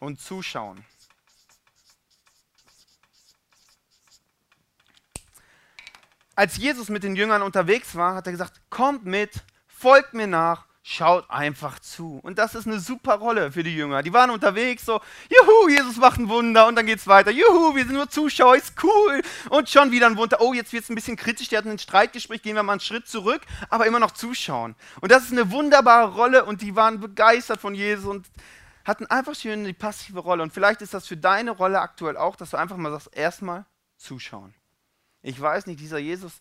und 0.00 0.18
zuschauen. 0.18 0.82
Als 6.34 6.56
Jesus 6.56 6.88
mit 6.88 7.02
den 7.02 7.14
Jüngern 7.14 7.42
unterwegs 7.42 7.94
war, 7.94 8.14
hat 8.14 8.24
er 8.24 8.32
gesagt, 8.32 8.62
kommt 8.70 9.04
mit, 9.04 9.44
folgt 9.68 10.14
mir 10.14 10.26
nach 10.26 10.71
schaut 10.84 11.30
einfach 11.30 11.78
zu. 11.78 12.18
Und 12.22 12.38
das 12.38 12.54
ist 12.54 12.66
eine 12.66 12.80
super 12.80 13.14
Rolle 13.14 13.52
für 13.52 13.62
die 13.62 13.74
Jünger. 13.74 14.02
Die 14.02 14.12
waren 14.12 14.30
unterwegs 14.30 14.84
so, 14.84 15.00
juhu, 15.30 15.68
Jesus 15.68 15.96
macht 15.96 16.18
ein 16.18 16.28
Wunder 16.28 16.66
und 16.66 16.74
dann 16.74 16.86
geht 16.86 16.98
es 16.98 17.06
weiter. 17.06 17.30
Juhu, 17.30 17.76
wir 17.76 17.84
sind 17.84 17.94
nur 17.94 18.10
Zuschauer, 18.10 18.56
ist 18.56 18.74
cool. 18.82 19.22
Und 19.50 19.70
schon 19.70 19.92
wieder 19.92 20.06
ein 20.06 20.16
Wunder. 20.16 20.40
Oh, 20.40 20.52
jetzt 20.52 20.72
wird 20.72 20.82
es 20.82 20.90
ein 20.90 20.96
bisschen 20.96 21.16
kritisch, 21.16 21.48
die 21.48 21.56
hatten 21.56 21.70
ein 21.70 21.78
Streitgespräch, 21.78 22.42
gehen 22.42 22.56
wir 22.56 22.64
mal 22.64 22.72
einen 22.72 22.80
Schritt 22.80 23.06
zurück, 23.06 23.42
aber 23.70 23.86
immer 23.86 24.00
noch 24.00 24.10
zuschauen. 24.10 24.74
Und 25.00 25.12
das 25.12 25.22
ist 25.22 25.32
eine 25.32 25.52
wunderbare 25.52 26.12
Rolle 26.14 26.44
und 26.44 26.62
die 26.62 26.74
waren 26.74 26.98
begeistert 26.98 27.60
von 27.60 27.74
Jesus 27.74 28.06
und 28.06 28.26
hatten 28.84 29.06
einfach 29.06 29.36
schön 29.36 29.64
die 29.64 29.72
passive 29.72 30.18
Rolle. 30.18 30.42
Und 30.42 30.52
vielleicht 30.52 30.82
ist 30.82 30.94
das 30.94 31.06
für 31.06 31.16
deine 31.16 31.52
Rolle 31.52 31.80
aktuell 31.80 32.16
auch, 32.16 32.34
dass 32.34 32.50
du 32.50 32.56
einfach 32.56 32.76
mal 32.76 32.90
sagst, 32.90 33.16
erstmal 33.16 33.66
zuschauen. 33.96 34.52
Ich 35.22 35.40
weiß 35.40 35.66
nicht, 35.66 35.78
dieser 35.78 35.98
Jesus, 35.98 36.32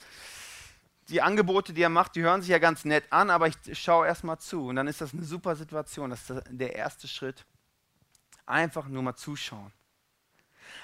die 1.12 1.22
Angebote, 1.22 1.74
die 1.74 1.82
er 1.82 1.89
macht, 1.89 2.15
die 2.15 2.22
hören 2.22 2.41
sich 2.41 2.50
ja 2.50 2.58
ganz 2.58 2.86
nett 2.86 3.03
an, 3.12 3.30
aber 3.30 3.48
ich 3.48 3.58
schaue 3.77 4.08
erstmal 4.08 4.39
zu. 4.39 4.68
Und 4.68 4.77
dann 4.77 4.88
ist 4.88 5.01
das 5.01 5.13
eine 5.13 5.24
super 5.24 5.56
Situation. 5.58 6.10
Das 6.10 6.30
ist 6.30 6.44
der 6.50 6.75
erste 6.75 7.08
Schritt. 7.08 7.46
Einfach 8.46 8.88
nur 8.88 9.03
mal 9.03 9.15
zuschauen. 9.15 9.72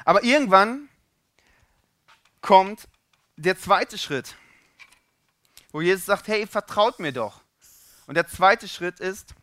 Aber 0.03 0.23
irgendwann 0.23 0.89
kommt 2.41 2.89
der 3.37 3.57
zweite 3.57 3.97
Schritt, 3.97 4.35
wo 5.71 5.81
Jesus 5.81 6.05
sagt, 6.05 6.27
hey, 6.27 6.45
vertraut 6.45 6.99
mir 6.99 7.13
doch. 7.13 7.41
Und 8.05 8.15
der 8.15 8.27
zweite 8.27 8.67
Schritt 8.67 8.99
ist, 8.99 9.33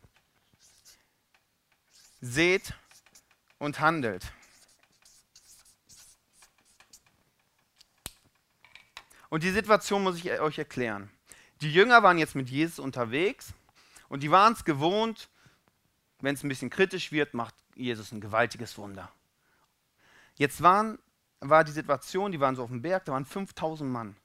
seht 2.21 2.75
und 3.59 3.81
handelt. 3.81 4.33
Und 9.35 9.43
die 9.43 9.51
Situation 9.51 10.05
muss 10.05 10.19
ich 10.19 10.31
euch 10.39 10.59
erklären. 10.59 11.11
Die 11.61 11.73
Jünger 11.73 12.05
waren 12.05 12.19
jetzt 12.19 12.37
mit 12.37 12.49
Jesus 12.49 12.79
unterwegs 12.79 13.53
und 14.09 14.23
die 14.23 14.31
waren 14.31 14.53
es 14.53 14.65
gewohnt, 14.65 15.29
wenn 16.21 16.37
es 16.37 16.45
ein 16.45 16.49
bisschen 16.49 16.71
kritisch 16.71 17.11
wird, 17.11 17.35
macht 17.35 17.53
Jesus 17.75 18.13
ein 18.13 18.21
gewaltiges 18.21 18.79
Wunder. 18.79 19.11
Jetzt 20.37 20.63
waren, 20.63 21.01
war 21.41 21.65
die 21.65 21.73
Situation, 21.73 22.31
die 22.31 22.39
waren 22.39 22.55
so 22.55 22.63
auf 22.63 22.71
dem 22.71 22.81
Berg, 22.81 23.07
da 23.07 23.13
waren 23.15 23.25
5000 23.25 23.91
Mann. 23.91 24.17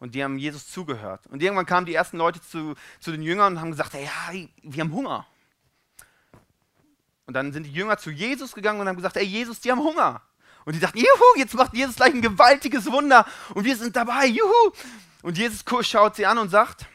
Und 0.00 0.14
die 0.14 0.22
haben 0.22 0.36
Jesus 0.36 0.68
zugehört. 0.68 1.26
Und 1.28 1.42
irgendwann 1.42 1.64
kamen 1.64 1.86
die 1.86 1.94
ersten 1.94 2.18
Leute 2.18 2.42
zu, 2.42 2.74
zu 3.00 3.12
den 3.12 3.22
Jüngern 3.22 3.54
und 3.54 3.60
haben 3.62 3.70
gesagt, 3.70 3.94
hey, 3.94 4.04
ja, 4.04 4.48
wir 4.60 4.84
haben 4.84 4.92
Hunger. 4.92 5.26
Und 7.24 7.32
dann 7.32 7.54
sind 7.54 7.62
die 7.62 7.72
Jünger 7.72 7.96
zu 7.96 8.10
Jesus 8.10 8.52
gegangen 8.52 8.82
und 8.82 8.86
haben 8.86 8.96
gesagt, 8.96 9.16
ey 9.16 9.24
Jesus, 9.24 9.60
die 9.60 9.72
haben 9.72 9.80
Hunger. 9.80 10.20
Und 10.66 10.74
die 10.74 10.80
dachten, 10.80 10.98
juhu, 10.98 11.36
jetzt 11.36 11.54
macht 11.54 11.74
Jesus 11.74 11.94
gleich 11.94 12.12
ein 12.12 12.20
gewaltiges 12.20 12.90
Wunder 12.90 13.24
und 13.54 13.64
wir 13.64 13.76
sind 13.76 13.94
dabei, 13.94 14.26
juhu. 14.26 14.72
Und 15.22 15.38
Jesus 15.38 15.64
schaut 15.82 16.16
sie 16.16 16.26
an 16.26 16.38
und 16.38 16.50
sagt, 16.50 16.86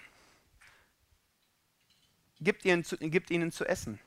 gibt 2.42 2.66
ihnen 2.66 2.84
zu, 2.84 2.98
gibt 2.98 3.32
ihnen 3.32 3.52
zu 3.52 3.66
essen. 3.66 3.98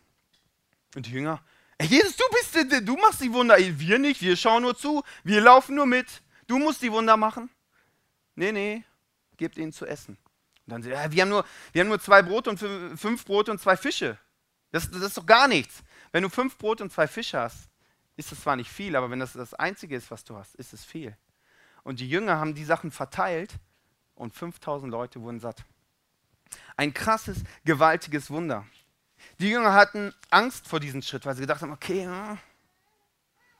Und 0.95 1.07
die 1.07 1.13
Jünger, 1.13 1.43
ey 1.79 1.87
Jesus, 1.87 2.15
du 2.15 2.25
bist, 2.31 2.87
du 2.87 2.97
machst 2.97 3.23
die 3.23 3.33
Wunder, 3.33 3.57
wir 3.59 3.99
nicht, 3.99 4.21
wir 4.21 4.37
schauen 4.37 4.63
nur 4.63 4.77
zu, 4.77 5.03
wir 5.25 5.41
laufen 5.41 5.77
nur 5.77 5.87
mit, 5.87 6.23
du 6.47 6.59
musst 6.59 6.83
die 6.83 6.93
Wunder 6.93 7.17
machen. 7.17 7.49
Nee, 8.35 8.53
nee, 8.53 8.85
gebt 9.39 9.57
ihnen 9.57 9.73
zu 9.73 9.87
essen. 9.87 10.19
Und 10.67 10.73
dann, 10.73 10.83
ja, 10.83 11.11
wir, 11.11 11.23
haben 11.23 11.31
nur, 11.31 11.45
wir 11.73 11.81
haben 11.81 11.89
nur 11.89 12.01
zwei 12.01 12.21
Brote 12.21 12.51
und 12.51 12.59
fünf 12.59 13.25
Brote 13.25 13.51
und 13.51 13.61
zwei 13.61 13.79
Fische. 13.79 14.19
Das, 14.73 14.91
das 14.91 15.01
ist 15.01 15.17
doch 15.17 15.27
gar 15.27 15.49
nichts. 15.49 15.83
Wenn 16.13 16.23
du 16.23 16.29
fünf 16.29 16.59
Brote 16.59 16.85
und 16.85 16.93
zwei 16.93 17.09
Fische 17.09 17.41
hast, 17.41 17.71
ist 18.17 18.33
das 18.33 18.41
zwar 18.41 18.57
nicht 18.57 18.71
viel, 18.71 18.97
aber 18.97 19.11
wenn 19.11 19.21
das 19.21 19.33
das 19.33 19.55
Einzige 19.55 19.97
ist, 19.97 20.11
was 20.11 20.25
du 20.25 20.37
hast, 20.37 20.55
ist 20.55 20.73
es 20.73 20.85
viel. 20.85 21.17
Und 21.83 22.01
die 22.01 22.09
Jünger 22.09 22.39
haben 22.39 22.55
die 22.55 22.65
Sachen 22.65 22.91
verteilt 22.91 23.55
und 24.15 24.35
5000 24.35 24.91
Leute 24.91 25.21
wurden 25.21 25.41
satt. 25.41 25.65
Ein 26.77 26.95
krasses, 26.95 27.43
gewaltiges 27.65 28.31
Wunder. 28.31 28.67
Die 29.39 29.51
Jünger 29.51 29.73
hatten 29.73 30.15
Angst 30.31 30.69
vor 30.69 30.81
diesem 30.81 31.03
Schritt, 31.03 31.27
weil 31.27 31.35
sie 31.35 31.41
gedacht 31.41 31.63
haben, 31.63 31.73
okay, 31.73 32.09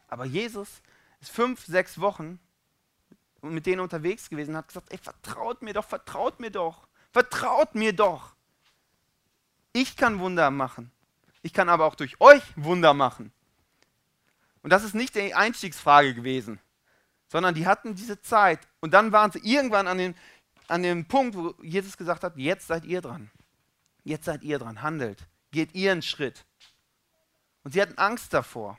aber 0.09 0.25
Jesus 0.25 0.83
ist 1.21 1.31
fünf, 1.31 1.65
sechs 1.65 2.01
Wochen 2.01 2.39
mit 3.43 3.67
denen 3.67 3.81
unterwegs 3.81 4.31
gewesen 4.31 4.51
und 4.51 4.59
hat 4.59 4.69
gesagt, 4.69 4.93
ey, 4.93 4.99
vertraut 4.99 5.63
mir 5.63 5.75
doch, 5.75 5.85
vertraut 5.85 6.41
mir 6.41 6.51
doch, 6.51 6.87
vertraut 7.13 7.75
mir 7.75 7.93
doch. 7.93 8.35
Ich 9.73 9.97
kann 9.97 10.19
Wunder 10.19 10.51
machen. 10.51 10.91
Ich 11.43 11.53
kann 11.53 11.69
aber 11.69 11.85
auch 11.85 11.95
durch 11.95 12.21
euch 12.21 12.43
Wunder 12.57 12.95
machen. 12.95 13.33
Und 14.65 14.71
das 14.71 14.83
ist 14.83 14.95
nicht 14.95 15.15
die 15.15 15.35
Einstiegsfrage 15.35 16.15
gewesen, 16.15 16.59
sondern 17.29 17.55
die 17.55 17.67
hatten 17.67 17.95
diese 17.95 18.23
Zeit. 18.23 18.67
Und 18.81 18.95
dann 18.95 19.13
waren 19.13 19.31
sie 19.31 19.41
irgendwann 19.41 19.87
an 19.87 19.99
dem, 19.99 20.15
an 20.69 20.83
dem 20.83 21.05
Punkt, 21.05 21.37
wo 21.37 21.55
Jesus 21.63 21.99
gesagt 21.99 22.25
hat, 22.25 22.39
jetzt 22.39 22.67
seid 22.67 22.87
ihr 22.87 23.03
dran. 23.03 23.31
Jetzt 24.05 24.25
seid 24.25 24.43
ihr 24.43 24.59
dran, 24.59 24.81
handelt, 24.81 25.19
geht 25.51 25.75
ihr 25.75 25.93
einen 25.93 26.01
Schritt. 26.01 26.47
Und 27.63 27.75
sie 27.75 27.83
hatten 27.83 27.99
Angst 27.99 28.33
davor. 28.33 28.79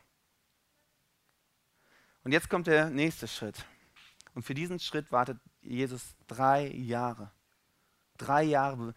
Und 2.24 2.32
jetzt 2.32 2.50
kommt 2.50 2.66
der 2.66 2.90
nächste 2.90 3.28
Schritt. 3.28 3.64
Und 4.34 4.42
für 4.42 4.56
diesen 4.56 4.80
Schritt 4.80 5.12
wartet 5.12 5.38
Jesus 5.62 6.16
drei 6.26 6.68
Jahre. 6.68 7.30
Drei 8.18 8.42
Jahre, 8.42 8.96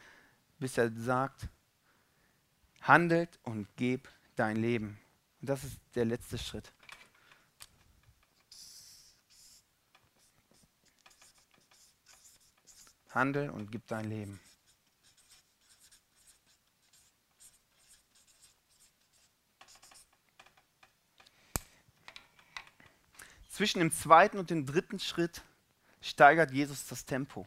bis 0.58 0.78
er 0.78 0.90
sagt, 0.90 1.48
handelt 2.80 3.38
und 3.42 3.68
gib 3.76 4.08
dein 4.36 4.56
Leben. 4.56 4.98
Und 5.42 5.50
das 5.50 5.64
ist 5.64 5.78
der 5.94 6.06
letzte 6.06 6.38
Schritt. 6.38 6.72
Handel 13.10 13.50
und 13.50 13.70
gib 13.72 13.86
dein 13.86 14.08
Leben. 14.08 14.40
Zwischen 23.50 23.80
dem 23.80 23.90
zweiten 23.90 24.38
und 24.38 24.50
dem 24.50 24.66
dritten 24.66 25.00
Schritt 25.00 25.42
steigert 26.00 26.52
Jesus 26.52 26.86
das 26.86 27.04
Tempo. 27.04 27.44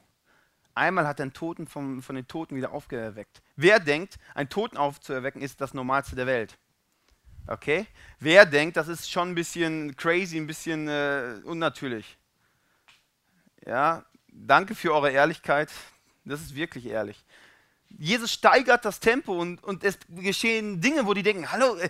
Einmal 0.74 1.08
hat 1.08 1.20
er 1.20 1.24
einen 1.24 1.34
Toten 1.34 1.68
vom, 1.68 2.01
von 2.01 2.15
den 2.15 2.27
Toten 2.27 2.56
wieder 2.56 2.72
aufgeweckt. 2.72 3.41
Wer 3.56 3.80
denkt, 3.80 4.18
einen 4.34 4.50
Toten 4.50 4.75
aufzuerwecken 4.77 5.41
ist 5.41 5.62
das 5.62 5.74
Normalste 5.74 6.15
der 6.15 6.27
Welt? 6.27 6.58
Okay? 7.48 7.88
Wer 8.20 8.46
denkt, 8.46 8.77
das 8.77 8.88
ist 8.88 9.10
schon 9.10 9.30
ein 9.30 9.36
bisschen 9.36 9.96
crazy, 9.96 10.38
ein 10.38 10.48
bisschen 10.48 10.88
äh, 10.88 11.41
unnatürlich? 11.44 12.18
Ja, 13.65 14.06
danke 14.32 14.76
für 14.76 14.94
eure 14.94 15.12
Ehrlichkeit. 15.12 15.70
Das 16.26 16.42
ist 16.42 16.56
wirklich 16.56 16.86
ehrlich. 16.86 17.24
Jesus 17.90 18.32
steigert 18.32 18.86
das 18.86 19.00
Tempo 19.00 19.34
und, 19.34 19.64
und 19.64 19.84
es 19.84 19.98
geschehen 20.10 20.82
Dinge, 20.82 21.06
wo 21.06 21.14
die 21.14 21.24
denken, 21.24 21.52
hallo, 21.52 21.76
äh, 21.76 21.90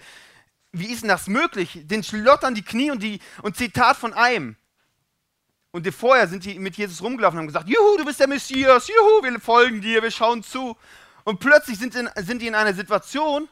wie 0.71 0.87
ist 0.87 1.01
denn 1.01 1.09
das 1.09 1.27
möglich? 1.27 1.81
Den 1.83 2.03
schlottern 2.03 2.55
die 2.55 2.63
Knie 2.63 2.91
und, 2.91 3.03
die, 3.03 3.19
und 3.41 3.57
Zitat 3.57 3.97
von 3.97 4.13
einem. 4.13 4.55
Und 5.71 5.87
vorher 5.93 6.27
sind 6.27 6.43
die 6.43 6.59
mit 6.59 6.75
Jesus 6.75 7.01
rumgelaufen 7.01 7.37
und 7.37 7.43
haben 7.43 7.47
gesagt, 7.47 7.69
Juhu, 7.69 7.97
du 7.97 8.05
bist 8.05 8.19
der 8.19 8.27
Messias, 8.27 8.87
Juhu, 8.87 9.23
wir 9.23 9.39
folgen 9.39 9.81
dir, 9.81 10.01
wir 10.01 10.11
schauen 10.11 10.43
zu. 10.43 10.75
Und 11.23 11.39
plötzlich 11.39 11.77
sind, 11.77 11.95
in, 11.95 12.09
sind 12.17 12.41
die 12.41 12.47
in 12.47 12.55
einer 12.55 12.73
Situation, 12.73 13.47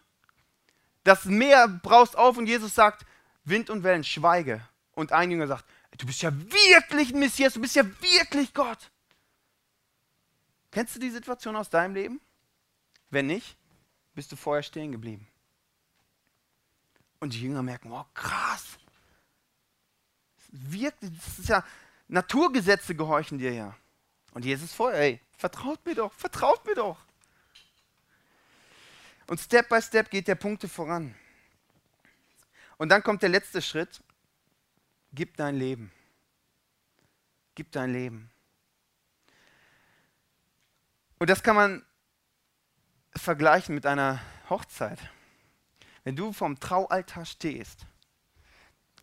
das 1.03 1.25
Meer 1.25 1.67
braust 1.67 2.17
auf 2.17 2.37
und 2.37 2.47
Jesus 2.47 2.75
sagt, 2.75 3.05
Wind 3.45 3.69
und 3.69 3.83
Wellen, 3.83 4.03
schweige. 4.03 4.61
Und 4.93 5.11
ein 5.13 5.31
Jünger 5.31 5.47
sagt, 5.47 5.65
du 5.97 6.05
bist 6.05 6.21
ja 6.21 6.31
wirklich 6.33 7.13
ein 7.13 7.19
Messias, 7.19 7.53
du 7.53 7.61
bist 7.61 7.75
ja 7.75 7.83
wirklich 7.85 8.53
Gott. 8.53 8.91
Kennst 10.71 10.95
du 10.95 10.99
die 10.99 11.09
Situation 11.09 11.55
aus 11.55 11.69
deinem 11.69 11.95
Leben? 11.95 12.21
Wenn 13.09 13.27
nicht, 13.27 13.57
bist 14.13 14.31
du 14.31 14.35
vorher 14.35 14.63
stehen 14.63 14.91
geblieben. 14.91 15.27
Und 17.19 17.33
die 17.33 17.41
Jünger 17.41 17.63
merken, 17.63 17.91
oh 17.91 18.05
krass, 18.13 18.77
wirklich, 20.51 21.11
das 21.17 21.39
ist 21.39 21.49
ja, 21.49 21.65
Naturgesetze 22.07 22.95
gehorchen 22.95 23.37
dir 23.37 23.53
ja. 23.53 23.75
Und 24.31 24.45
Jesus 24.45 24.73
vorher, 24.73 25.01
ey, 25.01 25.19
vertraut 25.37 25.83
mir 25.85 25.95
doch, 25.95 26.13
vertraut 26.13 26.65
mir 26.65 26.75
doch. 26.75 26.97
Und 29.27 29.39
Step 29.39 29.69
by 29.69 29.81
Step 29.81 30.09
geht 30.09 30.27
der 30.27 30.35
Punkte 30.35 30.67
voran. 30.67 31.13
Und 32.77 32.89
dann 32.89 33.03
kommt 33.03 33.21
der 33.21 33.29
letzte 33.29 33.61
Schritt. 33.61 34.01
Gib 35.11 35.37
dein 35.37 35.55
Leben. 35.55 35.91
Gib 37.55 37.71
dein 37.71 37.91
Leben. 37.91 38.29
Und 41.17 41.29
das 41.29 41.43
kann 41.43 41.55
man 41.55 41.85
vergleichen 43.15 43.75
mit 43.75 43.85
einer 43.85 44.21
Hochzeit. 44.49 44.99
Wenn 46.03 46.15
du 46.15 46.31
vom 46.31 46.59
Traualtar 46.59 47.25
stehst 47.25 47.85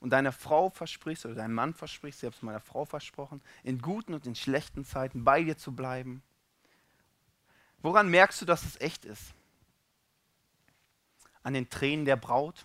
und 0.00 0.10
deiner 0.10 0.32
Frau 0.32 0.70
versprichst 0.70 1.26
oder 1.26 1.34
deinem 1.34 1.54
Mann 1.54 1.75
versprichst, 1.75 2.22
ich 2.22 2.26
habe 2.26 2.36
es 2.36 2.42
meiner 2.42 2.60
Frau 2.60 2.84
versprochen, 2.84 3.42
in 3.62 3.80
guten 3.80 4.14
und 4.14 4.26
in 4.26 4.34
schlechten 4.34 4.84
Zeiten 4.84 5.25
bei 5.25 5.42
dir 5.42 5.58
zu 5.58 5.75
bleiben, 5.75 6.22
woran 7.82 8.08
merkst 8.08 8.40
du, 8.40 8.46
dass 8.46 8.64
es 8.64 8.80
echt 8.80 9.04
ist? 9.04 9.34
An 11.42 11.52
den 11.52 11.68
Tränen 11.68 12.06
der 12.06 12.16
Braut, 12.16 12.64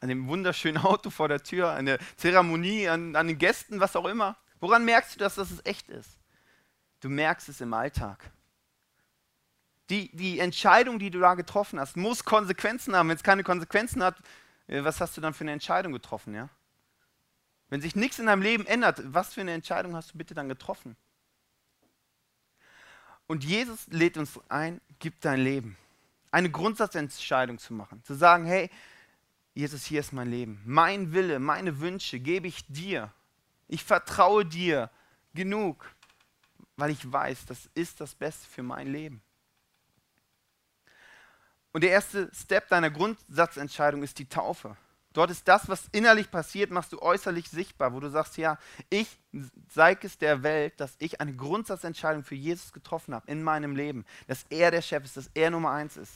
an 0.00 0.08
dem 0.08 0.28
wunderschönen 0.28 0.78
Auto 0.82 1.10
vor 1.10 1.28
der 1.28 1.42
Tür, 1.42 1.72
an 1.72 1.86
der 1.86 1.98
Zeremonie, 2.16 2.88
an, 2.88 3.16
an 3.16 3.28
den 3.28 3.38
Gästen, 3.38 3.80
was 3.80 3.96
auch 3.96 4.06
immer. 4.06 4.36
Woran 4.60 4.84
merkst 4.84 5.14
du, 5.14 5.18
dass 5.18 5.36
das 5.36 5.64
echt 5.64 5.88
ist? 5.88 6.18
Du 7.00 7.08
merkst 7.08 7.48
es 7.48 7.60
im 7.60 7.72
Alltag. 7.74 8.30
Die, 9.90 10.14
die 10.16 10.40
Entscheidung, 10.40 10.98
die 10.98 11.10
du 11.10 11.20
da 11.20 11.34
getroffen 11.34 11.78
hast, 11.78 11.96
muss 11.96 12.24
Konsequenzen 12.24 12.96
haben. 12.96 13.08
Wenn 13.08 13.16
es 13.16 13.22
keine 13.22 13.44
Konsequenzen 13.44 14.02
hat, 14.02 14.16
äh, 14.66 14.82
was 14.82 15.00
hast 15.00 15.16
du 15.16 15.20
dann 15.20 15.34
für 15.34 15.44
eine 15.44 15.52
Entscheidung 15.52 15.92
getroffen, 15.92 16.34
ja? 16.34 16.48
Wenn 17.68 17.80
sich 17.80 17.96
nichts 17.96 18.18
in 18.18 18.26
deinem 18.26 18.42
Leben 18.42 18.66
ändert, 18.66 19.02
was 19.04 19.34
für 19.34 19.40
eine 19.40 19.52
Entscheidung 19.52 19.96
hast 19.96 20.14
du 20.14 20.18
bitte 20.18 20.34
dann 20.34 20.48
getroffen? 20.48 20.96
Und 23.26 23.44
Jesus 23.44 23.88
lädt 23.88 24.16
uns 24.16 24.38
ein, 24.48 24.80
gib 25.00 25.20
dein 25.20 25.40
Leben. 25.40 25.76
eine 26.30 26.50
Grundsatzentscheidung 26.50 27.58
zu 27.58 27.72
machen. 27.72 28.02
Zu 28.04 28.14
sagen, 28.14 28.44
hey, 28.44 28.70
Jesus, 29.56 29.86
hier 29.86 30.00
ist 30.00 30.12
mein 30.12 30.30
Leben. 30.30 30.60
Mein 30.66 31.14
Wille, 31.14 31.38
meine 31.38 31.80
Wünsche 31.80 32.20
gebe 32.20 32.46
ich 32.46 32.66
dir. 32.66 33.10
Ich 33.68 33.84
vertraue 33.84 34.44
dir 34.44 34.90
genug, 35.32 35.90
weil 36.76 36.90
ich 36.90 37.10
weiß, 37.10 37.46
das 37.46 37.70
ist 37.72 38.02
das 38.02 38.14
Beste 38.14 38.46
für 38.46 38.62
mein 38.62 38.86
Leben. 38.86 39.22
Und 41.72 41.84
der 41.84 41.90
erste 41.90 42.30
Step 42.34 42.68
deiner 42.68 42.90
Grundsatzentscheidung 42.90 44.02
ist 44.02 44.18
die 44.18 44.28
Taufe. 44.28 44.76
Dort 45.14 45.30
ist 45.30 45.48
das, 45.48 45.70
was 45.70 45.88
innerlich 45.90 46.30
passiert, 46.30 46.70
machst 46.70 46.92
du 46.92 47.00
äußerlich 47.00 47.48
sichtbar, 47.48 47.94
wo 47.94 48.00
du 48.00 48.10
sagst, 48.10 48.36
ja, 48.36 48.58
ich 48.90 49.18
zeige 49.70 50.06
es 50.06 50.18
der 50.18 50.42
Welt, 50.42 50.78
dass 50.80 50.96
ich 50.98 51.22
eine 51.22 51.34
Grundsatzentscheidung 51.34 52.24
für 52.24 52.34
Jesus 52.34 52.74
getroffen 52.74 53.14
habe 53.14 53.30
in 53.30 53.42
meinem 53.42 53.74
Leben, 53.74 54.04
dass 54.26 54.44
er 54.50 54.70
der 54.70 54.82
Chef 54.82 55.02
ist, 55.06 55.16
dass 55.16 55.30
er 55.32 55.50
Nummer 55.50 55.70
eins 55.70 55.96
ist. 55.96 56.12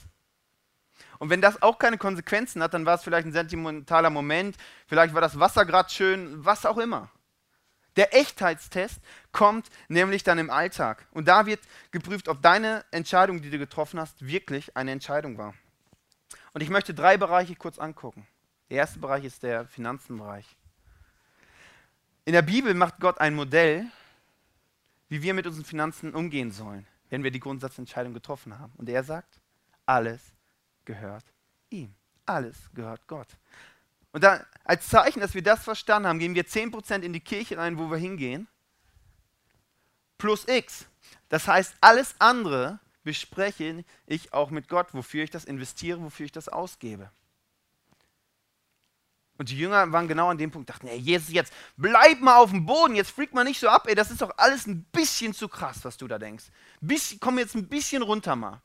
Und 1.18 1.30
wenn 1.30 1.40
das 1.40 1.62
auch 1.62 1.78
keine 1.78 1.98
Konsequenzen 1.98 2.62
hat, 2.62 2.74
dann 2.74 2.86
war 2.86 2.94
es 2.94 3.02
vielleicht 3.02 3.26
ein 3.26 3.32
sentimentaler 3.32 4.10
Moment, 4.10 4.56
vielleicht 4.86 5.14
war 5.14 5.20
das 5.20 5.38
Wasser 5.38 5.64
gerade 5.64 5.90
schön, 5.90 6.44
was 6.44 6.66
auch 6.66 6.78
immer. 6.78 7.10
Der 7.96 8.14
Echtheitstest 8.14 9.00
kommt 9.32 9.68
nämlich 9.88 10.22
dann 10.22 10.38
im 10.38 10.50
Alltag. 10.50 11.06
Und 11.10 11.28
da 11.28 11.46
wird 11.46 11.60
geprüft, 11.90 12.28
ob 12.28 12.40
deine 12.40 12.84
Entscheidung, 12.92 13.42
die 13.42 13.50
du 13.50 13.58
getroffen 13.58 13.98
hast, 13.98 14.24
wirklich 14.26 14.76
eine 14.76 14.92
Entscheidung 14.92 15.38
war. 15.38 15.54
Und 16.52 16.62
ich 16.62 16.70
möchte 16.70 16.94
drei 16.94 17.16
Bereiche 17.16 17.56
kurz 17.56 17.78
angucken. 17.78 18.26
Der 18.70 18.78
erste 18.78 19.00
Bereich 19.00 19.24
ist 19.24 19.42
der 19.42 19.66
Finanzenbereich. 19.66 20.46
In 22.24 22.32
der 22.32 22.42
Bibel 22.42 22.74
macht 22.74 23.00
Gott 23.00 23.20
ein 23.20 23.34
Modell, 23.34 23.86
wie 25.08 25.22
wir 25.22 25.34
mit 25.34 25.46
unseren 25.46 25.64
Finanzen 25.64 26.14
umgehen 26.14 26.52
sollen, 26.52 26.86
wenn 27.08 27.24
wir 27.24 27.32
die 27.32 27.40
Grundsatzentscheidung 27.40 28.14
getroffen 28.14 28.58
haben. 28.58 28.72
Und 28.76 28.88
er 28.88 29.02
sagt, 29.02 29.40
alles 29.86 30.22
gehört 30.84 31.24
ihm. 31.70 31.94
Alles 32.26 32.56
gehört 32.74 33.06
Gott. 33.06 33.28
Und 34.12 34.24
da, 34.24 34.44
als 34.64 34.88
Zeichen, 34.88 35.20
dass 35.20 35.34
wir 35.34 35.42
das 35.42 35.62
verstanden 35.62 36.08
haben, 36.08 36.18
gehen 36.18 36.34
wir 36.34 36.44
10% 36.44 37.02
in 37.02 37.12
die 37.12 37.20
Kirche 37.20 37.58
rein, 37.58 37.78
wo 37.78 37.90
wir 37.90 37.98
hingehen, 37.98 38.48
plus 40.18 40.46
X. 40.48 40.86
Das 41.28 41.46
heißt, 41.46 41.76
alles 41.80 42.14
andere 42.18 42.80
bespreche 43.02 43.84
ich 44.06 44.32
auch 44.32 44.50
mit 44.50 44.68
Gott, 44.68 44.92
wofür 44.92 45.24
ich 45.24 45.30
das 45.30 45.44
investiere, 45.44 46.02
wofür 46.02 46.26
ich 46.26 46.32
das 46.32 46.48
ausgebe. 46.48 47.10
Und 49.38 49.48
die 49.48 49.56
Jünger 49.58 49.90
waren 49.90 50.06
genau 50.06 50.28
an 50.28 50.36
dem 50.36 50.50
Punkt, 50.50 50.68
dachten, 50.68 50.86
ey, 50.86 50.98
Jesus, 50.98 51.32
jetzt 51.32 51.50
bleib 51.78 52.20
mal 52.20 52.36
auf 52.36 52.50
dem 52.50 52.66
Boden, 52.66 52.94
jetzt 52.94 53.10
freak 53.10 53.32
mal 53.32 53.42
nicht 53.42 53.58
so 53.58 53.68
ab, 53.68 53.86
ey, 53.86 53.94
das 53.94 54.10
ist 54.10 54.20
doch 54.20 54.36
alles 54.36 54.66
ein 54.66 54.84
bisschen 54.92 55.32
zu 55.32 55.48
krass, 55.48 55.78
was 55.82 55.96
du 55.96 56.06
da 56.06 56.18
denkst. 56.18 56.44
Bisschen, 56.82 57.18
komm 57.20 57.38
jetzt 57.38 57.54
ein 57.54 57.66
bisschen 57.66 58.02
runter 58.02 58.36
mal. 58.36 58.60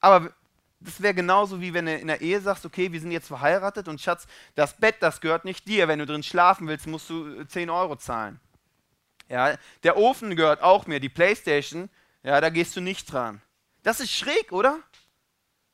Aber 0.00 0.34
das 0.80 1.00
wäre 1.00 1.14
genauso 1.14 1.60
wie 1.60 1.72
wenn 1.72 1.86
du 1.86 1.96
in 1.96 2.06
der 2.06 2.20
Ehe 2.20 2.40
sagst, 2.40 2.66
okay, 2.66 2.92
wir 2.92 3.00
sind 3.00 3.10
jetzt 3.10 3.28
verheiratet 3.28 3.88
und 3.88 4.00
Schatz, 4.00 4.26
das 4.54 4.76
Bett, 4.76 4.96
das 5.00 5.20
gehört 5.20 5.44
nicht 5.44 5.66
dir. 5.66 5.88
Wenn 5.88 5.98
du 5.98 6.06
drin 6.06 6.22
schlafen 6.22 6.68
willst, 6.68 6.86
musst 6.86 7.08
du 7.08 7.44
10 7.44 7.70
Euro 7.70 7.96
zahlen. 7.96 8.38
Ja, 9.28 9.56
der 9.82 9.96
Ofen 9.96 10.36
gehört 10.36 10.62
auch 10.62 10.86
mir, 10.86 11.00
die 11.00 11.08
Playstation, 11.08 11.88
ja, 12.22 12.40
da 12.40 12.50
gehst 12.50 12.76
du 12.76 12.80
nicht 12.80 13.10
dran. 13.10 13.40
Das 13.82 14.00
ist 14.00 14.12
schräg, 14.12 14.52
oder? 14.52 14.78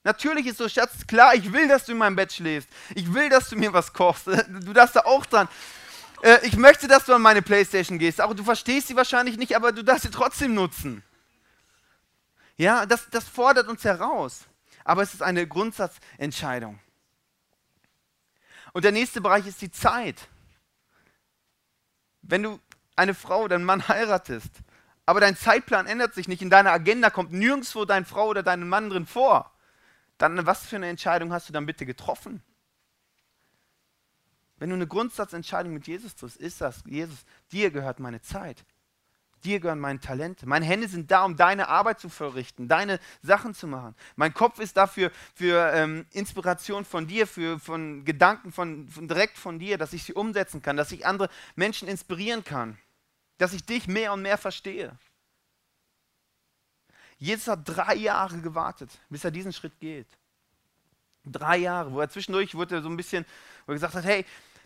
Natürlich 0.04 0.46
ist 0.46 0.58
so, 0.58 0.68
Schatz, 0.68 1.06
klar, 1.06 1.34
ich 1.34 1.52
will, 1.52 1.68
dass 1.68 1.84
du 1.84 1.92
in 1.92 1.98
meinem 1.98 2.16
Bett 2.16 2.32
schläfst. 2.32 2.68
Ich 2.94 3.12
will, 3.12 3.28
dass 3.28 3.48
du 3.48 3.56
mir 3.56 3.72
was 3.72 3.92
kochst. 3.92 4.26
Du 4.48 4.72
darfst 4.72 4.96
da 4.96 5.00
auch 5.00 5.26
dran. 5.26 5.48
Äh, 6.22 6.46
ich 6.46 6.56
möchte, 6.56 6.88
dass 6.88 7.04
du 7.04 7.14
an 7.14 7.22
meine 7.22 7.42
Playstation 7.42 7.98
gehst. 7.98 8.20
Auch 8.20 8.34
du 8.34 8.42
verstehst 8.44 8.88
sie 8.88 8.96
wahrscheinlich 8.96 9.36
nicht, 9.36 9.54
aber 9.54 9.72
du 9.72 9.82
darfst 9.84 10.04
sie 10.04 10.10
trotzdem 10.10 10.54
nutzen. 10.54 11.02
Ja, 12.56 12.86
das, 12.86 13.08
das 13.10 13.24
fordert 13.24 13.68
uns 13.68 13.84
heraus 13.84 14.46
aber 14.84 15.02
es 15.02 15.14
ist 15.14 15.22
eine 15.22 15.46
Grundsatzentscheidung. 15.46 16.78
Und 18.72 18.84
der 18.84 18.92
nächste 18.92 19.20
Bereich 19.20 19.46
ist 19.46 19.60
die 19.60 19.70
Zeit. 19.70 20.28
Wenn 22.22 22.42
du 22.42 22.60
eine 22.96 23.14
Frau 23.14 23.42
oder 23.42 23.56
einen 23.56 23.64
Mann 23.64 23.86
heiratest, 23.88 24.50
aber 25.04 25.20
dein 25.20 25.36
Zeitplan 25.36 25.86
ändert 25.86 26.14
sich 26.14 26.28
nicht, 26.28 26.42
in 26.42 26.50
deiner 26.50 26.72
Agenda 26.72 27.10
kommt 27.10 27.32
nirgendwo 27.32 27.84
deine 27.84 28.06
Frau 28.06 28.28
oder 28.28 28.42
deinen 28.42 28.68
Mann 28.68 28.90
drin 28.90 29.06
vor, 29.06 29.52
dann 30.18 30.46
was 30.46 30.66
für 30.66 30.76
eine 30.76 30.88
Entscheidung 30.88 31.32
hast 31.32 31.48
du 31.48 31.52
dann 31.52 31.66
bitte 31.66 31.84
getroffen? 31.84 32.42
Wenn 34.56 34.68
du 34.68 34.76
eine 34.76 34.86
Grundsatzentscheidung 34.86 35.74
mit 35.74 35.88
Jesus 35.88 36.14
triffst, 36.14 36.36
ist 36.36 36.60
das, 36.60 36.84
Jesus, 36.86 37.24
dir 37.50 37.72
gehört 37.72 37.98
meine 37.98 38.22
Zeit. 38.22 38.64
Dir 39.44 39.58
gehören 39.58 39.80
meine 39.80 39.98
Talente. 39.98 40.46
Meine 40.46 40.64
Hände 40.64 40.86
sind 40.86 41.10
da, 41.10 41.24
um 41.24 41.36
deine 41.36 41.68
Arbeit 41.68 41.98
zu 41.98 42.08
verrichten, 42.08 42.68
deine 42.68 43.00
Sachen 43.22 43.54
zu 43.54 43.66
machen. 43.66 43.94
Mein 44.14 44.32
Kopf 44.34 44.60
ist 44.60 44.76
dafür 44.76 45.10
für 45.34 45.72
ähm, 45.72 46.06
Inspiration 46.12 46.84
von 46.84 47.06
dir, 47.08 47.26
für 47.26 47.58
von 47.58 48.04
Gedanken 48.04 48.52
von, 48.52 48.88
von, 48.88 49.08
direkt 49.08 49.36
von 49.36 49.58
dir, 49.58 49.78
dass 49.78 49.92
ich 49.92 50.04
sie 50.04 50.14
umsetzen 50.14 50.62
kann, 50.62 50.76
dass 50.76 50.92
ich 50.92 51.06
andere 51.06 51.28
Menschen 51.56 51.88
inspirieren 51.88 52.44
kann, 52.44 52.78
dass 53.38 53.52
ich 53.52 53.64
dich 53.64 53.88
mehr 53.88 54.12
und 54.12 54.22
mehr 54.22 54.38
verstehe. 54.38 54.96
Jesus 57.18 57.48
hat 57.48 57.60
drei 57.64 57.94
Jahre 57.94 58.40
gewartet, 58.40 58.90
bis 59.08 59.24
er 59.24 59.30
diesen 59.30 59.52
Schritt 59.52 59.78
geht. 59.80 60.08
Drei 61.24 61.58
Jahre, 61.58 61.92
wo 61.92 62.00
er 62.00 62.10
zwischendurch 62.10 62.54
wurde 62.54 62.82
so 62.82 62.88
ein 62.88 62.96
bisschen, 62.96 63.24
wo 63.64 63.72
er 63.72 63.74
gesagt 63.74 63.94
hat, 63.94 64.04
hey, 64.04 64.24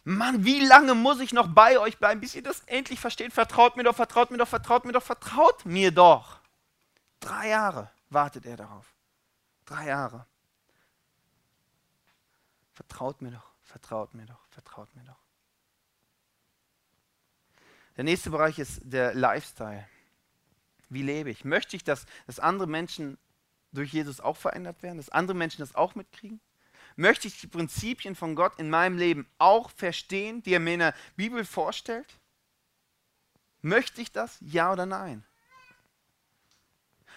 Mann, 0.09 0.45
wie 0.45 0.65
lange 0.65 0.95
muss 0.95 1.19
ich 1.19 1.33
noch 1.33 1.49
bei 1.49 1.81
euch 1.81 1.99
bleiben, 1.99 2.21
bis 2.21 2.37
ihr 2.37 2.43
das 2.43 2.61
endlich 2.67 3.01
versteht? 3.01 3.33
Vertraut 3.33 3.77
mir 3.77 3.83
doch, 3.83 3.97
vertraut 3.97 4.31
mir 4.31 4.39
doch, 4.39 4.47
vertraut 4.47 4.85
mir 4.85 4.93
doch, 4.93 5.03
vertraut 5.03 5.67
mir 5.67 5.91
doch. 5.91 6.39
Drei 7.19 7.49
Jahre 7.49 7.91
wartet 8.09 8.47
er 8.47 8.57
darauf. 8.57 8.95
Drei 9.65 9.87
Jahre. 9.87 10.25
Vertraut 12.73 13.21
mir 13.21 13.33
doch, 13.33 13.51
vertraut 13.65 14.15
mir 14.15 14.27
doch, 14.27 14.47
vertraut 14.51 14.95
mir 14.95 15.03
doch. 15.03 15.19
Der 17.97 18.05
nächste 18.05 18.31
Bereich 18.31 18.61
ist 18.61 18.83
der 18.85 19.13
Lifestyle. 19.13 19.89
Wie 20.89 21.03
lebe 21.03 21.31
ich? 21.31 21.45
Möchte 21.45 21.75
ich, 21.75 21.83
dass, 21.83 22.07
dass 22.29 22.39
andere 22.39 22.69
Menschen 22.69 23.19
durch 23.73 23.93
Jesus 23.93 24.21
auch 24.21 24.37
verändert 24.37 24.85
werden, 24.85 24.99
dass 24.99 25.09
andere 25.09 25.37
Menschen 25.37 25.63
das 25.63 25.75
auch 25.75 25.97
mitkriegen? 25.97 26.41
Möchte 26.97 27.29
ich 27.29 27.41
die 27.41 27.47
Prinzipien 27.47 28.17
von 28.17 28.35
Gott 28.35 28.59
in 28.59 28.71
meinem 28.71 28.97
Leben 28.97 29.29
auch 29.39 29.71
verstehen, 29.71 30.43
die 30.43 30.55
er 30.55 30.61
mir 30.61 30.75
in 30.75 30.81
der 30.81 30.95
Bibel 31.15 31.45
vorstellt? 31.45 32.19
Möchte 33.61 34.01
ich 34.01 34.13
das? 34.13 34.39
Ja 34.41 34.73
oder 34.73 34.87
nein? 34.87 35.23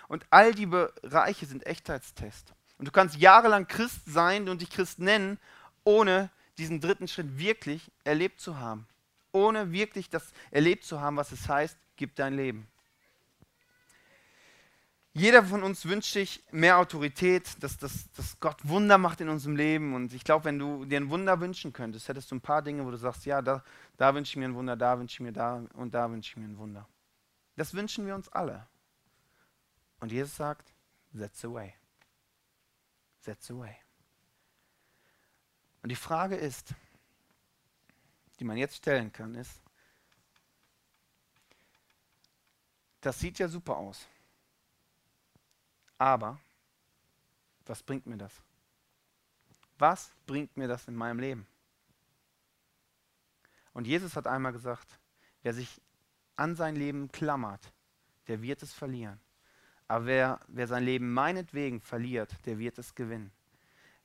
Und 0.09 0.25
all 0.31 0.53
die 0.53 0.65
Bereiche 0.65 1.45
sind 1.45 1.65
Echtheitstest. 1.65 2.53
Und 2.77 2.87
du 2.87 2.91
kannst 2.91 3.15
jahrelang 3.17 3.67
Christ 3.67 4.01
sein 4.05 4.49
und 4.49 4.61
dich 4.61 4.69
Christ 4.69 4.99
nennen, 4.99 5.39
ohne 5.83 6.29
diesen 6.57 6.81
dritten 6.81 7.07
Schritt 7.07 7.37
wirklich 7.37 7.91
erlebt 8.03 8.41
zu 8.41 8.57
haben. 8.57 8.87
Ohne 9.31 9.71
wirklich 9.71 10.09
das 10.09 10.33
erlebt 10.51 10.83
zu 10.83 10.99
haben, 10.99 11.15
was 11.15 11.31
es 11.31 11.47
heißt, 11.47 11.77
gib 11.95 12.15
dein 12.15 12.35
Leben. 12.35 12.67
Jeder 15.19 15.43
von 15.43 15.63
uns 15.63 15.83
wünscht 15.83 16.13
sich 16.13 16.41
mehr 16.49 16.77
Autorität, 16.77 17.61
dass, 17.61 17.77
dass, 17.77 18.09
dass 18.13 18.39
Gott 18.39 18.65
Wunder 18.65 18.97
macht 18.97 19.19
in 19.19 19.27
unserem 19.27 19.57
Leben. 19.57 19.93
Und 19.93 20.13
ich 20.13 20.23
glaube, 20.23 20.45
wenn 20.45 20.57
du 20.57 20.85
dir 20.85 20.97
ein 20.97 21.09
Wunder 21.09 21.41
wünschen 21.41 21.73
könntest, 21.73 22.07
hättest 22.07 22.31
du 22.31 22.35
ein 22.35 22.41
paar 22.41 22.61
Dinge, 22.61 22.85
wo 22.85 22.91
du 22.91 22.95
sagst, 22.95 23.25
ja, 23.25 23.41
da, 23.41 23.61
da 23.97 24.15
wünsche 24.15 24.31
ich 24.31 24.37
mir 24.37 24.45
ein 24.45 24.55
Wunder, 24.55 24.77
da 24.77 24.97
wünsche 24.97 25.15
ich 25.15 25.19
mir 25.19 25.33
da 25.33 25.61
und 25.73 25.93
da 25.93 26.09
wünsche 26.09 26.29
ich 26.31 26.37
mir 26.37 26.45
ein 26.45 26.57
Wunder. 26.57 26.87
Das 27.57 27.73
wünschen 27.73 28.07
wir 28.07 28.15
uns 28.15 28.29
alle. 28.29 28.65
Und 29.99 30.13
Jesus 30.13 30.37
sagt, 30.37 30.73
that's 31.13 31.41
the 31.41 31.51
way. 31.51 31.73
That's 33.25 33.45
the 33.47 33.57
way. 33.57 33.75
Und 35.83 35.89
die 35.89 35.97
Frage 35.97 36.37
ist, 36.37 36.73
die 38.39 38.45
man 38.45 38.55
jetzt 38.55 38.77
stellen 38.77 39.11
kann, 39.11 39.35
ist, 39.35 39.61
das 43.01 43.19
sieht 43.19 43.37
ja 43.37 43.49
super 43.49 43.75
aus. 43.75 44.07
Aber 45.99 46.39
was 47.67 47.83
bringt 47.83 48.07
mir 48.07 48.17
das? 48.17 48.33
Was 49.77 50.11
bringt 50.25 50.57
mir 50.57 50.67
das 50.67 50.87
in 50.87 50.95
meinem 50.95 51.19
Leben? 51.19 51.45
Und 53.73 53.85
Jesus 53.85 54.15
hat 54.15 54.25
einmal 54.25 54.51
gesagt, 54.51 54.99
wer 55.43 55.53
sich 55.53 55.79
an 56.35 56.55
sein 56.55 56.75
Leben 56.75 57.11
klammert, 57.11 57.71
der 58.27 58.41
wird 58.41 58.63
es 58.63 58.73
verlieren. 58.73 59.19
Aber 59.87 60.05
wer, 60.05 60.39
wer 60.47 60.67
sein 60.67 60.83
Leben 60.83 61.13
meinetwegen 61.13 61.79
verliert, 61.81 62.33
der 62.45 62.57
wird 62.57 62.77
es 62.79 62.95
gewinnen. 62.95 63.31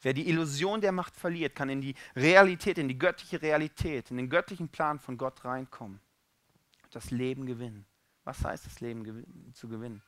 Wer 0.03 0.13
die 0.15 0.29
Illusion 0.29 0.81
der 0.81 0.93
Macht 0.93 1.17
verliert, 1.17 1.55
kann 1.55 1.71
in 1.71 1.81
die 1.81 1.95
Realität, 2.15 2.77
in 2.79 2.89
die 2.89 2.99
göttliche 2.99 3.41
Realität, 3.41 4.11
in 4.11 4.17
den 4.17 4.29
göttlichen 4.29 4.69
Plan 4.69 4.99
von 4.99 5.17
Gott 5.17 5.45
reinkommen. 5.45 6.01
Das 6.91 7.11
Leben 7.11 7.47
gewinnen. 7.47 7.87
Was 8.25 8.45
heißt 8.45 8.67
das 8.67 8.81
Leben 8.81 9.53
zu 9.55 9.69
gewinnen? 9.69 10.03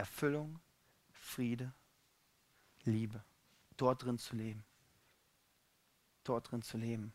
Erfüllung, 0.00 0.58
Friede, 1.12 1.74
Liebe. 2.84 3.22
Dort 3.76 4.02
drin 4.02 4.18
zu 4.18 4.34
leben. 4.34 4.64
Dort 6.24 6.50
drin 6.50 6.62
zu 6.62 6.78
leben. 6.78 7.12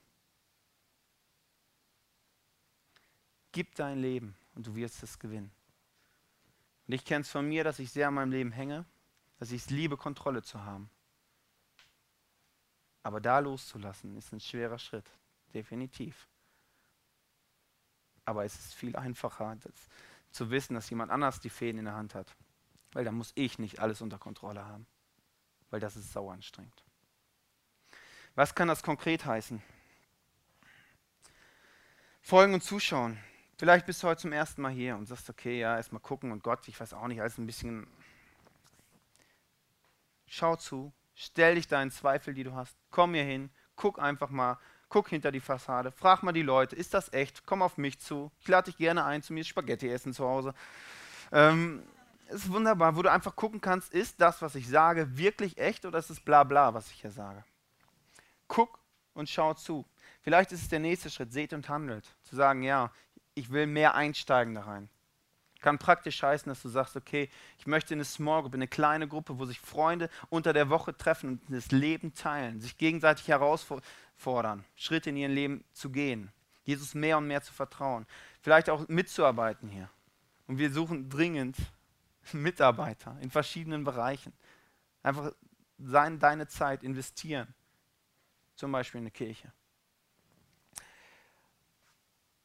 Gib 3.52 3.74
dein 3.74 4.00
Leben 4.00 4.36
und 4.54 4.68
du 4.68 4.76
wirst 4.76 5.02
es 5.02 5.18
gewinnen. 5.18 5.52
Und 6.86 6.94
ich 6.94 7.04
kenne 7.04 7.22
es 7.22 7.32
von 7.32 7.48
mir, 7.48 7.64
dass 7.64 7.80
ich 7.80 7.92
sehr 7.92 8.08
an 8.08 8.14
meinem 8.14 8.32
Leben 8.32 8.52
hänge, 8.52 8.86
dass 9.40 9.50
ich 9.50 9.64
es 9.64 9.72
liebe, 9.72 9.98
Kontrolle 9.98 10.44
zu 10.44 10.64
haben. 10.64 10.92
Aber 13.02 13.20
da 13.20 13.40
loszulassen, 13.40 14.16
ist 14.16 14.32
ein 14.32 14.40
schwerer 14.40 14.78
Schritt, 14.78 15.10
definitiv. 15.56 16.28
Aber 18.26 18.46
es 18.46 18.54
ist 18.54 18.76
viel 18.76 18.96
einfacher, 18.96 19.58
zu 20.30 20.52
wissen, 20.52 20.76
dass 20.76 20.92
jemand 20.92 21.12
anders 21.12 21.40
die 21.40 21.50
Fäden 21.50 21.80
in 21.80 21.86
der 21.86 21.96
Hand 21.96 22.14
hat. 22.14 22.36
Weil 22.96 23.04
dann 23.04 23.16
muss 23.16 23.34
ich 23.36 23.60
nicht 23.60 23.80
alles 23.80 24.00
unter 24.00 24.18
Kontrolle 24.18 24.66
haben. 24.66 24.88
Weil 25.70 25.82
das 25.82 25.98
ist 25.98 26.14
sauer 26.14 26.32
anstrengend. 26.32 26.82
Was 28.36 28.56
kann 28.56 28.70
das 28.70 28.84
konkret 28.84 29.26
heißen? 29.26 29.62
Folgen 32.22 32.54
und 32.54 32.64
zuschauen. 32.64 33.20
Vielleicht 33.58 33.86
bist 33.86 34.02
du 34.02 34.08
heute 34.08 34.22
zum 34.22 34.32
ersten 34.32 34.62
Mal 34.62 34.72
hier 34.72 34.96
und 34.96 35.08
sagst, 35.08 35.30
okay, 35.30 35.60
ja, 35.60 35.76
erstmal 35.76 36.02
gucken 36.02 36.32
und 36.32 36.42
Gott, 36.42 36.66
ich 36.70 36.80
weiß 36.80 36.94
auch 36.94 37.08
nicht, 37.08 37.20
alles 37.20 37.38
ein 37.38 37.46
bisschen. 37.46 37.86
Schau 40.26 40.56
zu, 40.56 40.94
stell 41.16 41.56
dich 41.56 41.68
deinen 41.68 41.92
Zweifel, 41.92 42.34
die 42.34 42.46
du 42.46 42.54
hast, 42.56 42.78
komm 42.92 43.14
hier 43.14 43.26
hin, 43.26 43.50
guck 43.76 44.00
einfach 44.00 44.30
mal, 44.30 44.58
guck 44.88 45.10
hinter 45.10 45.34
die 45.34 45.42
Fassade, 45.42 45.92
frag 45.92 46.24
mal 46.24 46.32
die 46.32 46.44
Leute, 46.44 46.78
ist 46.78 46.94
das 46.94 47.12
echt? 47.12 47.46
Komm 47.46 47.62
auf 47.62 47.78
mich 47.78 48.00
zu, 48.00 48.32
ich 48.40 48.48
lade 48.48 48.72
dich 48.72 48.78
gerne 48.78 49.04
ein 49.04 49.22
zu 49.22 49.34
mir 49.34 49.44
Spaghetti 49.44 49.90
essen 49.90 50.14
zu 50.14 50.26
Hause. 50.26 50.54
Ähm, 51.34 51.84
ist 52.30 52.52
wunderbar, 52.52 52.96
wo 52.96 53.02
du 53.02 53.12
einfach 53.12 53.36
gucken 53.36 53.62
kannst, 53.62 53.94
ist 53.94 54.20
das, 54.20 54.42
was 54.42 54.56
ich 54.56 54.68
sage, 54.68 55.18
wirklich 55.18 55.58
echt 55.58 55.86
oder 55.86 56.00
ist 56.00 56.10
es 56.10 56.20
bla 56.20 56.44
bla, 56.44 56.74
was 56.74 56.90
ich 56.92 57.02
hier 57.02 57.12
sage? 57.12 57.44
Guck 58.48 58.80
und 59.14 59.30
schau 59.30 59.54
zu. 59.54 59.86
Vielleicht 60.22 60.52
ist 60.52 60.64
es 60.64 60.70
der 60.70 60.80
nächste 60.80 61.10
Schritt, 61.10 61.32
seht 61.32 61.54
und 61.54 61.70
handelt. 61.70 62.06
Zu 62.24 62.36
sagen, 62.36 62.64
ja, 62.64 62.92
ich 63.34 63.52
will 63.52 63.68
mehr 63.68 63.96
einsteigen 63.96 64.56
da 64.56 64.62
rein. 64.62 64.90
Kann 65.62 65.80
praktisch 65.80 66.22
heißen, 66.22 66.50
dass 66.50 66.62
du 66.62 66.70
sagst, 66.70 66.96
okay, 66.96 67.30
ich 67.58 67.66
möchte 67.66 67.94
in 67.94 68.00
eine 68.00 68.06
Small 68.06 68.42
Group, 68.42 68.54
in 68.54 68.60
eine 68.60 68.68
kleine 68.68 69.08
Gruppe, 69.08 69.40
wo 69.40 69.46
sich 69.46 69.60
Freunde 69.60 70.10
unter 70.30 70.54
der 70.54 70.70
Woche 70.70 70.96
treffen 70.96 71.30
und 71.30 71.42
das 71.50 71.72
Leben 71.72 72.14
teilen, 72.14 72.62
sich 72.62 72.78
gegenseitig 72.78 73.28
herausfordern, 73.28 74.64
Schritte 74.76 75.10
in 75.10 75.18
ihrem 75.18 75.34
Leben 75.34 75.64
zu 75.74 75.90
gehen, 75.90 76.32
Jesus 76.64 76.94
mehr 76.94 77.18
und 77.18 77.28
mehr 77.28 77.42
zu 77.42 77.54
vertrauen, 77.54 78.06
vielleicht 78.42 78.70
auch 78.70 78.88
mitzuarbeiten 78.88 79.70
hier. 79.70 79.90
Und 80.48 80.60
wir 80.60 80.72
suchen 80.72 81.10
dringend 81.10 81.58
Mitarbeiter 82.34 83.18
in 83.22 83.32
verschiedenen 83.32 83.84
Bereichen. 83.84 84.34
Einfach 85.04 85.34
sein, 85.78 86.20
deine 86.20 86.48
Zeit 86.48 86.84
investieren, 86.84 87.54
zum 88.56 88.72
Beispiel 88.72 89.00
in 89.00 89.04
eine 89.04 89.12
Kirche. 89.12 89.52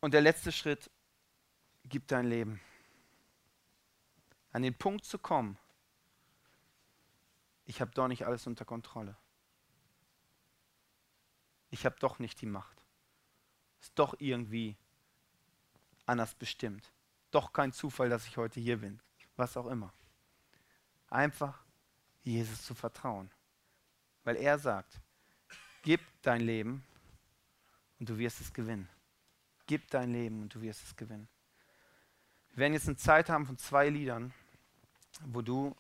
Und 0.00 0.14
der 0.14 0.20
letzte 0.20 0.50
Schritt, 0.50 0.90
gib 1.84 2.08
dein 2.08 2.26
Leben. 2.26 2.60
An 4.52 4.62
den 4.62 4.74
Punkt 4.74 5.04
zu 5.04 5.18
kommen, 5.18 5.58
ich 7.66 7.80
habe 7.80 7.92
doch 7.92 8.08
nicht 8.08 8.26
alles 8.26 8.46
unter 8.46 8.64
Kontrolle. 8.64 9.16
Ich 11.70 11.84
habe 11.86 11.96
doch 12.00 12.18
nicht 12.18 12.40
die 12.40 12.46
Macht. 12.46 12.84
Ist 13.80 13.92
doch 13.96 14.14
irgendwie 14.18 14.76
anders 16.04 16.34
bestimmt. 16.34 16.92
Doch 17.30 17.52
kein 17.52 17.72
Zufall, 17.72 18.08
dass 18.08 18.26
ich 18.26 18.36
heute 18.36 18.58
hier 18.58 18.78
bin. 18.78 19.00
Was 19.40 19.56
auch 19.56 19.68
immer. 19.68 19.90
Einfach 21.08 21.64
Jesus 22.24 22.62
zu 22.62 22.74
vertrauen. 22.74 23.30
Weil 24.22 24.36
er 24.36 24.58
sagt, 24.58 25.00
gib 25.80 26.02
dein 26.20 26.42
Leben 26.42 26.84
und 27.98 28.10
du 28.10 28.18
wirst 28.18 28.42
es 28.42 28.52
gewinnen. 28.52 28.86
Gib 29.66 29.90
dein 29.90 30.12
Leben 30.12 30.42
und 30.42 30.54
du 30.54 30.60
wirst 30.60 30.82
es 30.84 30.94
gewinnen. 30.94 31.26
Wir 32.50 32.58
werden 32.58 32.74
jetzt 32.74 32.86
eine 32.86 32.98
Zeit 32.98 33.30
haben 33.30 33.46
von 33.46 33.56
zwei 33.56 33.88
Liedern, 33.88 34.34
wo 35.24 35.40
du 35.40 35.74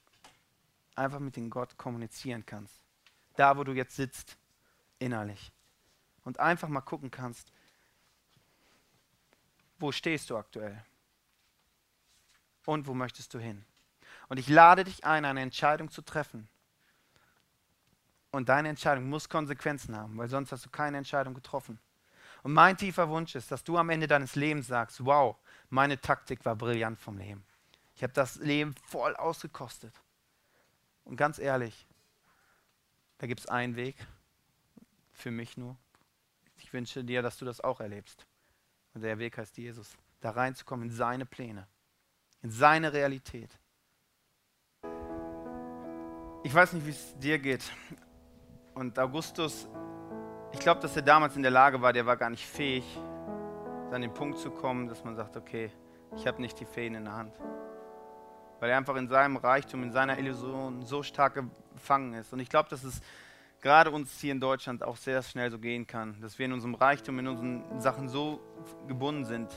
einfach 0.94 1.20
mit 1.20 1.36
dem 1.36 1.50
Gott 1.50 1.76
kommunizieren 1.76 2.46
kannst. 2.46 2.82
Da, 3.36 3.58
wo 3.58 3.62
du 3.62 3.72
jetzt 3.72 3.94
sitzt, 3.94 4.38
innerlich. 4.98 5.52
Und 6.24 6.40
einfach 6.40 6.68
mal 6.68 6.80
gucken 6.80 7.10
kannst, 7.10 7.52
wo 9.78 9.92
stehst 9.92 10.30
du 10.30 10.38
aktuell? 10.38 10.82
Und 12.66 12.86
wo 12.86 12.94
möchtest 12.94 13.34
du 13.34 13.38
hin? 13.38 13.64
Und 14.28 14.38
ich 14.38 14.48
lade 14.48 14.84
dich 14.84 15.04
ein, 15.04 15.24
eine 15.24 15.40
Entscheidung 15.40 15.90
zu 15.90 16.02
treffen. 16.02 16.48
Und 18.30 18.48
deine 18.48 18.68
Entscheidung 18.68 19.08
muss 19.08 19.28
Konsequenzen 19.28 19.96
haben, 19.96 20.16
weil 20.16 20.28
sonst 20.28 20.52
hast 20.52 20.64
du 20.64 20.70
keine 20.70 20.98
Entscheidung 20.98 21.34
getroffen. 21.34 21.80
Und 22.42 22.52
mein 22.52 22.76
tiefer 22.76 23.08
Wunsch 23.08 23.34
ist, 23.34 23.50
dass 23.50 23.64
du 23.64 23.76
am 23.76 23.90
Ende 23.90 24.06
deines 24.06 24.34
Lebens 24.36 24.68
sagst, 24.68 25.04
wow, 25.04 25.36
meine 25.68 26.00
Taktik 26.00 26.44
war 26.44 26.56
brillant 26.56 26.98
vom 26.98 27.18
Leben. 27.18 27.44
Ich 27.96 28.02
habe 28.02 28.12
das 28.12 28.36
Leben 28.36 28.74
voll 28.86 29.14
ausgekostet. 29.16 29.92
Und 31.04 31.16
ganz 31.16 31.38
ehrlich, 31.38 31.86
da 33.18 33.26
gibt 33.26 33.40
es 33.40 33.46
einen 33.46 33.76
Weg, 33.76 33.96
für 35.12 35.30
mich 35.30 35.56
nur. 35.56 35.76
Ich 36.56 36.72
wünsche 36.72 37.04
dir, 37.04 37.20
dass 37.20 37.36
du 37.36 37.44
das 37.44 37.60
auch 37.60 37.80
erlebst. 37.80 38.26
Und 38.94 39.02
der 39.02 39.18
Weg 39.18 39.36
heißt 39.36 39.58
Jesus. 39.58 39.96
Da 40.20 40.30
reinzukommen 40.30 40.88
in 40.88 40.94
seine 40.94 41.26
Pläne, 41.26 41.66
in 42.42 42.50
seine 42.50 42.92
Realität. 42.92 43.50
Ich 46.42 46.54
weiß 46.54 46.72
nicht, 46.72 46.86
wie 46.86 46.90
es 46.90 47.18
dir 47.18 47.38
geht. 47.38 47.62
Und 48.74 48.98
Augustus 48.98 49.68
ich 50.52 50.58
glaube, 50.58 50.80
dass 50.80 50.96
er 50.96 51.02
damals 51.02 51.36
in 51.36 51.42
der 51.42 51.50
Lage 51.50 51.80
war, 51.80 51.92
der 51.92 52.06
war 52.06 52.16
gar 52.16 52.30
nicht 52.30 52.44
fähig, 52.44 52.84
an 53.92 54.02
den 54.02 54.12
Punkt 54.12 54.38
zu 54.38 54.50
kommen, 54.50 54.88
dass 54.88 55.04
man 55.04 55.16
sagt, 55.16 55.36
okay, 55.36 55.70
ich 56.16 56.26
habe 56.26 56.40
nicht 56.40 56.58
die 56.60 56.64
Fäden 56.64 56.96
in 56.96 57.04
der 57.04 57.14
Hand. 57.14 57.34
Weil 58.58 58.70
er 58.70 58.76
einfach 58.76 58.96
in 58.96 59.08
seinem 59.08 59.36
Reichtum, 59.36 59.82
in 59.82 59.92
seiner 59.92 60.18
Illusion 60.18 60.82
so 60.82 61.02
stark 61.02 61.34
gefangen 61.74 62.14
ist. 62.14 62.32
Und 62.32 62.40
ich 62.40 62.48
glaube, 62.48 62.68
dass 62.68 62.84
es 62.84 63.00
gerade 63.60 63.90
uns 63.90 64.20
hier 64.20 64.32
in 64.32 64.40
Deutschland 64.40 64.82
auch 64.82 64.96
sehr 64.96 65.22
schnell 65.22 65.50
so 65.50 65.58
gehen 65.58 65.86
kann, 65.86 66.20
dass 66.20 66.38
wir 66.38 66.46
in 66.46 66.52
unserem 66.52 66.74
Reichtum, 66.74 67.18
in 67.18 67.28
unseren 67.28 67.80
Sachen 67.80 68.08
so 68.08 68.40
gebunden 68.86 69.24
sind, 69.24 69.48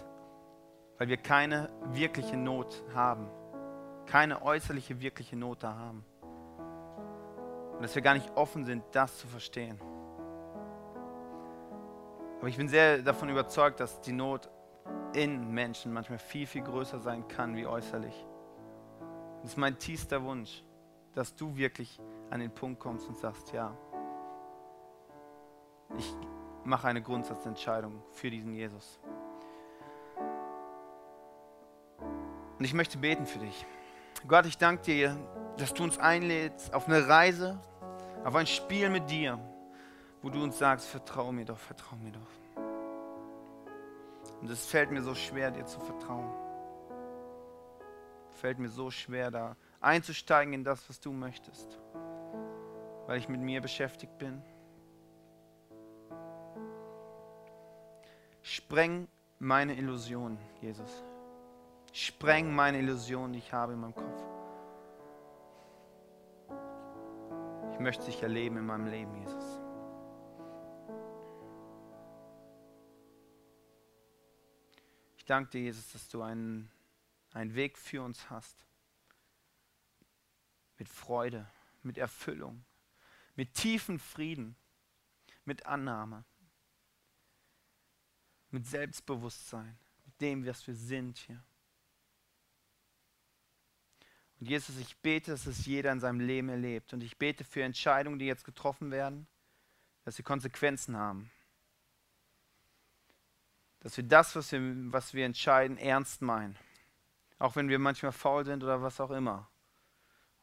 weil 1.03 1.09
wir 1.09 1.17
keine 1.17 1.69
wirkliche 1.91 2.37
Not 2.37 2.81
haben. 2.95 3.27
Keine 4.05 4.41
äußerliche 4.41 5.01
wirkliche 5.01 5.35
Not 5.35 5.61
da 5.61 5.75
haben. 5.75 6.05
Und 7.73 7.81
dass 7.81 7.93
wir 7.93 8.01
gar 8.01 8.13
nicht 8.13 8.31
offen 8.37 8.63
sind, 8.63 8.85
das 8.93 9.17
zu 9.17 9.27
verstehen. 9.27 9.77
Aber 12.39 12.47
ich 12.47 12.55
bin 12.55 12.69
sehr 12.69 12.99
davon 12.99 13.27
überzeugt, 13.27 13.81
dass 13.81 13.99
die 13.99 14.13
Not 14.13 14.49
in 15.11 15.53
Menschen 15.53 15.91
manchmal 15.91 16.19
viel, 16.19 16.47
viel 16.47 16.61
größer 16.61 16.99
sein 16.99 17.27
kann 17.27 17.57
wie 17.57 17.67
äußerlich. 17.67 18.25
Das 19.41 19.51
ist 19.51 19.57
mein 19.57 19.77
tiefster 19.77 20.23
Wunsch, 20.23 20.63
dass 21.15 21.35
du 21.35 21.57
wirklich 21.57 21.99
an 22.29 22.39
den 22.39 22.55
Punkt 22.55 22.79
kommst 22.79 23.09
und 23.09 23.17
sagst, 23.17 23.51
ja, 23.51 23.75
ich 25.97 26.15
mache 26.63 26.87
eine 26.87 27.01
Grundsatzentscheidung 27.01 28.01
für 28.13 28.29
diesen 28.31 28.53
Jesus. 28.53 29.01
Und 32.63 32.65
ich 32.65 32.73
möchte 32.73 32.97
beten 32.97 33.25
für 33.25 33.39
dich. 33.39 33.65
Gott, 34.25 34.45
ich 34.45 34.57
danke 34.57 34.83
dir, 34.83 35.17
dass 35.57 35.73
du 35.73 35.83
uns 35.83 35.97
einlädst 35.97 36.73
auf 36.73 36.87
eine 36.87 37.07
Reise, 37.09 37.59
auf 38.23 38.35
ein 38.35 38.47
Spiel 38.47 38.89
mit 38.89 39.09
dir 39.09 39.37
wo 40.23 40.29
du 40.29 40.41
uns 40.41 40.57
sagst, 40.57 40.87
vertrau 40.87 41.31
mir 41.31 41.45
doch, 41.45 41.57
vertrau 41.59 41.97
mir 41.97 42.13
doch. 42.13 42.61
Und 44.41 44.49
es 44.49 44.65
fällt 44.65 44.89
mir 44.89 45.03
so 45.03 45.13
schwer, 45.13 45.51
dir 45.51 45.65
zu 45.65 45.79
vertrauen. 45.81 46.31
Fällt 48.31 48.57
mir 48.57 48.69
so 48.69 48.89
schwer, 48.89 49.29
da 49.29 49.57
einzusteigen 49.81 50.53
in 50.53 50.63
das, 50.63 50.87
was 50.89 51.01
du 51.01 51.11
möchtest, 51.11 51.77
weil 53.05 53.19
ich 53.19 53.27
mit 53.27 53.41
mir 53.41 53.61
beschäftigt 53.61 54.17
bin. 54.17 54.41
Spreng 58.41 59.09
meine 59.39 59.75
Illusionen, 59.75 60.37
Jesus. 60.61 61.03
Spreng 61.95 62.55
meine 62.55 62.79
Illusionen, 62.79 63.33
die 63.33 63.39
ich 63.39 63.53
habe 63.53 63.73
in 63.73 63.79
meinem 63.79 63.93
Kopf. 63.93 64.23
Ich 67.71 67.79
möchte 67.79 68.05
dich 68.05 68.23
erleben 68.23 68.57
in 68.57 68.65
meinem 68.65 68.87
Leben, 68.87 69.15
Jesus. 69.15 69.61
Ich 75.17 75.25
danke 75.25 75.51
dir, 75.51 75.61
Jesus, 75.61 75.91
dass 75.91 76.09
du 76.09 76.23
einen, 76.23 76.71
einen 77.31 77.53
Weg 77.53 77.77
für 77.77 78.01
uns 78.01 78.27
hast. 78.31 78.65
Mit 80.79 80.89
Freude, 80.89 81.47
mit 81.83 81.99
Erfüllung, 81.99 82.65
mit 83.35 83.53
tiefen 83.53 83.99
Frieden, 83.99 84.55
mit 85.45 85.67
Annahme, 85.67 86.25
mit 88.49 88.65
Selbstbewusstsein, 88.65 89.77
mit 90.05 90.19
dem, 90.19 90.43
was 90.43 90.65
wir 90.65 90.73
sind 90.73 91.19
hier. 91.19 91.43
Und 94.43 94.49
Jesus, 94.49 94.75
ich 94.75 94.97
bete, 94.97 95.31
dass 95.31 95.45
es 95.45 95.65
jeder 95.65 95.93
in 95.93 96.01
seinem 96.01 96.19
Leben 96.19 96.49
erlebt. 96.49 96.91
Und 96.91 97.01
ich 97.01 97.17
bete 97.17 97.45
für 97.45 97.63
Entscheidungen, 97.63 98.19
die 98.19 98.25
jetzt 98.25 98.43
getroffen 98.43 98.91
werden, 98.91 99.25
dass 100.03 100.17
sie 100.17 100.23
Konsequenzen 100.23 100.97
haben 100.97 101.31
dass 103.83 103.97
wir 103.97 104.03
das, 104.03 104.35
was 104.35 104.51
wir, 104.53 104.61
was 104.91 105.13
wir 105.13 105.25
entscheiden, 105.25 105.77
ernst 105.77 106.21
meinen. 106.21 106.55
Auch 107.37 107.57
wenn 107.57 107.67
wir 107.67 107.79
manchmal 107.79 108.13
faul 108.13 108.45
sind 108.45 108.63
oder 108.63 108.81
was 108.81 108.99
auch 108.99 109.11
immer. 109.11 109.49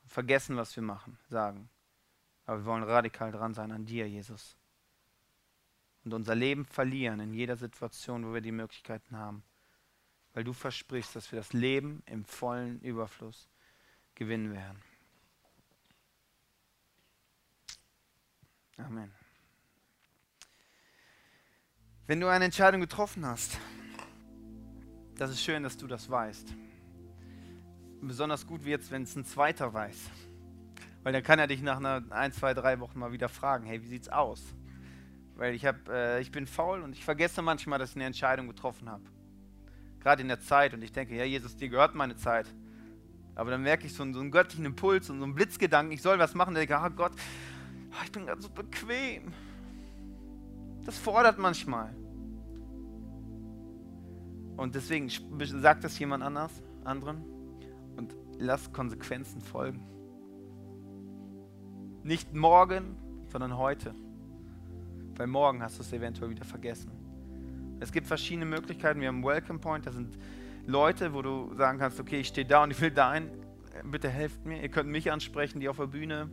vergessen, 0.07 0.57
was 0.57 0.75
wir 0.77 0.83
machen, 0.83 1.19
sagen. 1.29 1.71
Aber 2.45 2.59
wir 2.59 2.65
wollen 2.67 2.83
radikal 2.83 3.33
dran 3.33 3.55
sein 3.55 3.71
an 3.71 3.87
dir, 3.87 4.09
Jesus. 4.09 4.57
Und 6.05 6.13
unser 6.13 6.35
Leben 6.35 6.65
verlieren 6.67 7.21
in 7.21 7.33
jeder 7.33 7.57
Situation, 7.57 8.27
wo 8.27 8.35
wir 8.35 8.41
die 8.41 8.53
Möglichkeiten 8.53 9.17
haben. 9.17 9.43
Weil 10.35 10.45
du 10.45 10.53
versprichst, 10.53 11.17
dass 11.17 11.33
wir 11.33 11.39
das 11.39 11.53
Leben 11.53 12.03
im 12.07 12.25
vollen 12.25 12.81
Überfluss 12.81 13.49
gewinnen 14.20 14.52
werden. 14.52 14.78
Amen. 18.76 19.11
Wenn 22.06 22.20
du 22.20 22.28
eine 22.28 22.44
Entscheidung 22.44 22.83
getroffen 22.83 23.24
hast, 23.24 23.59
das 25.16 25.30
ist 25.30 25.42
schön, 25.42 25.62
dass 25.62 25.78
du 25.78 25.87
das 25.87 26.11
weißt. 26.11 26.54
Besonders 28.02 28.46
gut 28.46 28.64
wird 28.64 28.83
es, 28.83 28.90
wenn 28.90 29.04
es 29.04 29.16
ein 29.16 29.24
zweiter 29.24 29.72
weiß. 29.72 30.11
Weil 31.02 31.14
dann 31.14 31.22
kann 31.22 31.38
er 31.38 31.46
dich 31.46 31.62
nach 31.62 31.78
einer 31.78 32.02
ein, 32.11 32.33
zwei, 32.33 32.52
drei 32.52 32.78
Wochen 32.78 32.98
mal 32.98 33.12
wieder 33.12 33.30
fragen, 33.30 33.64
hey, 33.64 33.83
wie 33.83 33.87
sieht's 33.87 34.11
aus? 34.11 34.42
Weil 35.37 35.54
ich, 35.54 35.64
hab, 35.64 35.88
äh, 35.88 36.20
ich 36.20 36.30
bin 36.30 36.46
faul 36.46 36.83
und 36.83 36.92
ich 36.92 37.02
vergesse 37.06 37.40
manchmal, 37.40 37.78
dass 37.78 37.90
ich 37.90 37.96
eine 37.96 38.04
Entscheidung 38.04 38.48
getroffen 38.48 38.90
habe. 38.90 39.04
Gerade 40.00 40.20
in 40.20 40.28
der 40.28 40.40
Zeit 40.40 40.74
und 40.74 40.83
ich 40.83 40.92
denke, 40.92 41.16
ja, 41.16 41.24
Jesus, 41.24 41.56
dir 41.56 41.70
gehört 41.70 41.94
meine 41.94 42.16
Zeit. 42.16 42.46
Aber 43.40 43.53
dann 43.53 43.62
merke 43.62 43.87
ich 43.87 43.94
so 43.94 44.03
einen, 44.03 44.12
so 44.12 44.20
einen 44.20 44.31
göttlichen 44.31 44.66
Impuls 44.66 45.09
und 45.09 45.16
so 45.16 45.24
einen 45.24 45.35
Blitzgedanken, 45.35 45.94
ich 45.94 46.03
soll 46.03 46.18
was 46.18 46.35
machen. 46.35 46.55
Ich 46.57 46.68
denke, 46.68 46.79
oh 46.87 46.90
Gott, 46.90 47.12
oh, 47.90 48.03
ich 48.05 48.12
bin 48.12 48.26
gerade 48.26 48.42
so 48.42 48.50
bequem. 48.50 49.33
Das 50.85 50.98
fordert 50.98 51.38
manchmal. 51.38 51.96
Und 54.59 54.74
deswegen 54.74 55.09
sagt 55.38 55.85
das 55.85 55.98
jemand 55.98 56.22
anders, 56.22 56.53
anderen 56.85 57.24
und 57.96 58.14
lass 58.38 58.70
Konsequenzen 58.74 59.40
folgen. 59.40 59.88
Nicht 62.03 62.35
morgen, 62.35 62.94
sondern 63.29 63.57
heute. 63.57 63.94
Weil 65.16 65.29
morgen 65.29 65.62
hast 65.62 65.79
du 65.79 65.83
es 65.83 65.90
eventuell 65.94 66.29
wieder 66.29 66.44
vergessen. 66.44 66.90
Es 67.81 67.90
gibt 67.90 68.07
verschiedene 68.07 68.44
Möglichkeiten. 68.44 69.00
Wir 69.00 69.09
haben 69.09 69.24
Welcome 69.24 69.61
Point, 69.61 69.87
das 69.87 69.94
sind 69.94 70.18
Leute, 70.66 71.14
wo 71.14 71.23
du 71.23 71.55
sagen 71.55 71.79
kannst, 71.79 71.99
okay, 72.01 72.20
ich 72.20 72.29
stehe 72.29 72.46
da 72.46 72.62
und 72.62 72.70
ich 72.70 72.81
will 72.81 72.90
da 72.90 73.11
ein. 73.11 73.31
Bitte 73.85 74.09
helft 74.09 74.44
mir. 74.44 74.62
Ihr 74.62 74.68
könnt 74.68 74.88
mich 74.88 75.11
ansprechen, 75.11 75.61
die 75.61 75.68
auf 75.68 75.77
der 75.77 75.87
Bühne, 75.87 76.31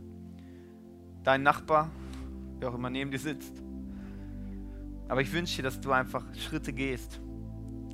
dein 1.24 1.42
Nachbar, 1.42 1.90
wer 2.58 2.70
auch 2.70 2.74
immer 2.74 2.90
neben 2.90 3.10
dir 3.10 3.18
sitzt. 3.18 3.62
Aber 5.08 5.22
ich 5.22 5.32
wünsche 5.32 5.56
dir, 5.56 5.62
dass 5.62 5.80
du 5.80 5.92
einfach 5.92 6.24
Schritte 6.34 6.72
gehst 6.72 7.20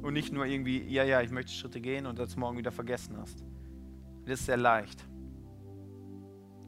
und 0.03 0.13
nicht 0.13 0.33
nur 0.33 0.45
irgendwie, 0.45 0.83
ja, 0.83 1.05
ja, 1.05 1.23
ich 1.23 1.31
möchte 1.31 1.53
Schritte 1.53 1.81
gehen 1.81 2.07
und 2.07 2.19
das 2.19 2.37
morgen 2.37 2.59
wieder 2.59 2.73
vergessen 2.73 3.17
hast. 3.17 3.45
Das 4.25 4.41
ist 4.41 4.47
sehr 4.47 4.57
leicht. 4.57 5.05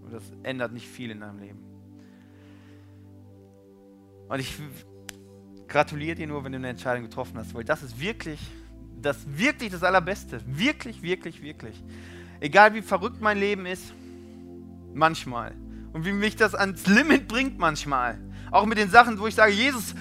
Und 0.03 0.13
das 0.13 0.23
ändert 0.43 0.73
nicht 0.73 0.87
viel 0.87 1.11
in 1.11 1.21
deinem 1.21 1.41
Leben. 1.41 1.59
Und 4.29 4.39
ich 4.39 4.59
gratuliere 5.69 6.15
dir 6.15 6.27
nur, 6.27 6.45
wenn 6.45 6.53
du 6.53 6.59
eine 6.59 6.69
Entscheidung 6.69 7.05
getroffen 7.05 7.39
hast, 7.39 7.55
weil 7.55 7.65
das 7.65 7.83
ist 7.83 8.01
wirklich, 8.01 8.41
das 9.01 9.19
wirklich 9.27 9.71
das 9.71 9.83
Allerbeste. 9.83 10.41
Wirklich, 10.47 11.03
wirklich, 11.03 11.43
wirklich. 11.43 11.83
Egal 12.41 12.75
wie 12.75 12.83
verrückt 12.83 13.21
mein 13.21 13.39
Leben 13.39 13.67
ist, 13.67 13.95
manchmal. 14.95 15.55
Und 15.93 16.05
wie 16.05 16.13
mich 16.13 16.37
das 16.37 16.55
ans 16.55 16.87
Limit 16.87 17.29
bringt 17.29 17.59
manchmal. 17.59 18.19
Auch 18.51 18.67
mit 18.67 18.79
den 18.79 18.91
Sachen, 18.91 19.19
wo 19.19 19.27
ich 19.27 19.35
sage, 19.35 19.53
Jesus, 19.53 19.95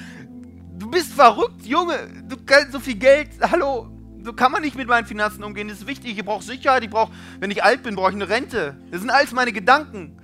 Du 0.77 0.89
bist 0.89 1.13
verrückt, 1.13 1.65
Junge. 1.65 1.97
Du 2.27 2.35
kannst 2.45 2.73
so 2.73 2.79
viel 2.79 2.95
Geld. 2.95 3.29
Hallo. 3.41 3.87
So 4.23 4.33
kann 4.33 4.51
man 4.51 4.61
nicht 4.61 4.75
mit 4.75 4.87
meinen 4.87 5.05
Finanzen 5.05 5.43
umgehen. 5.43 5.69
Das 5.69 5.79
ist 5.79 5.87
wichtig. 5.87 6.17
Ich 6.17 6.25
brauche 6.25 6.43
Sicherheit. 6.43 6.83
Ich 6.83 6.89
brauche, 6.89 7.13
wenn 7.39 7.49
ich 7.49 7.63
alt 7.63 7.83
bin, 7.83 7.95
brauche 7.95 8.09
ich 8.09 8.15
eine 8.15 8.27
Rente. 8.27 8.77
Das 8.91 8.99
sind 8.99 9.09
alles 9.09 9.31
meine 9.31 9.53
Gedanken. 9.53 10.19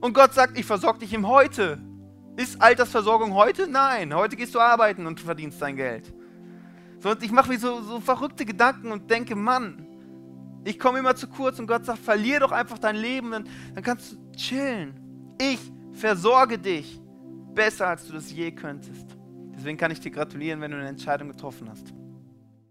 Und 0.00 0.14
Gott 0.14 0.32
sagt, 0.32 0.58
ich 0.58 0.64
versorge 0.64 1.00
dich 1.00 1.12
im 1.12 1.28
Heute. 1.28 1.78
Ist 2.36 2.60
Altersversorgung 2.60 3.34
heute? 3.34 3.68
Nein. 3.68 4.14
Heute 4.14 4.36
gehst 4.36 4.54
du 4.54 4.60
arbeiten 4.60 5.06
und 5.06 5.20
verdienst 5.20 5.60
dein 5.60 5.76
Geld. 5.76 6.12
So, 7.04 7.10
und 7.10 7.22
ich 7.22 7.32
mache 7.32 7.50
mir 7.50 7.58
so, 7.58 7.82
so 7.82 8.00
verrückte 8.00 8.46
Gedanken 8.46 8.90
und 8.90 9.10
denke, 9.10 9.36
Mann, 9.36 9.86
ich 10.64 10.78
komme 10.78 11.00
immer 11.00 11.14
zu 11.14 11.26
kurz 11.26 11.58
und 11.58 11.66
Gott 11.66 11.84
sagt, 11.84 11.98
verlier 11.98 12.40
doch 12.40 12.50
einfach 12.50 12.78
dein 12.78 12.96
Leben, 12.96 13.30
dann, 13.30 13.46
dann 13.74 13.84
kannst 13.84 14.12
du 14.12 14.32
chillen. 14.34 14.94
Ich 15.38 15.60
versorge 15.92 16.58
dich 16.58 16.98
besser, 17.54 17.88
als 17.88 18.06
du 18.06 18.14
das 18.14 18.32
je 18.32 18.50
könntest. 18.52 19.04
Deswegen 19.54 19.76
kann 19.76 19.90
ich 19.90 20.00
dir 20.00 20.12
gratulieren, 20.12 20.62
wenn 20.62 20.70
du 20.70 20.78
eine 20.78 20.88
Entscheidung 20.88 21.28
getroffen 21.28 21.68
hast. 21.68 21.92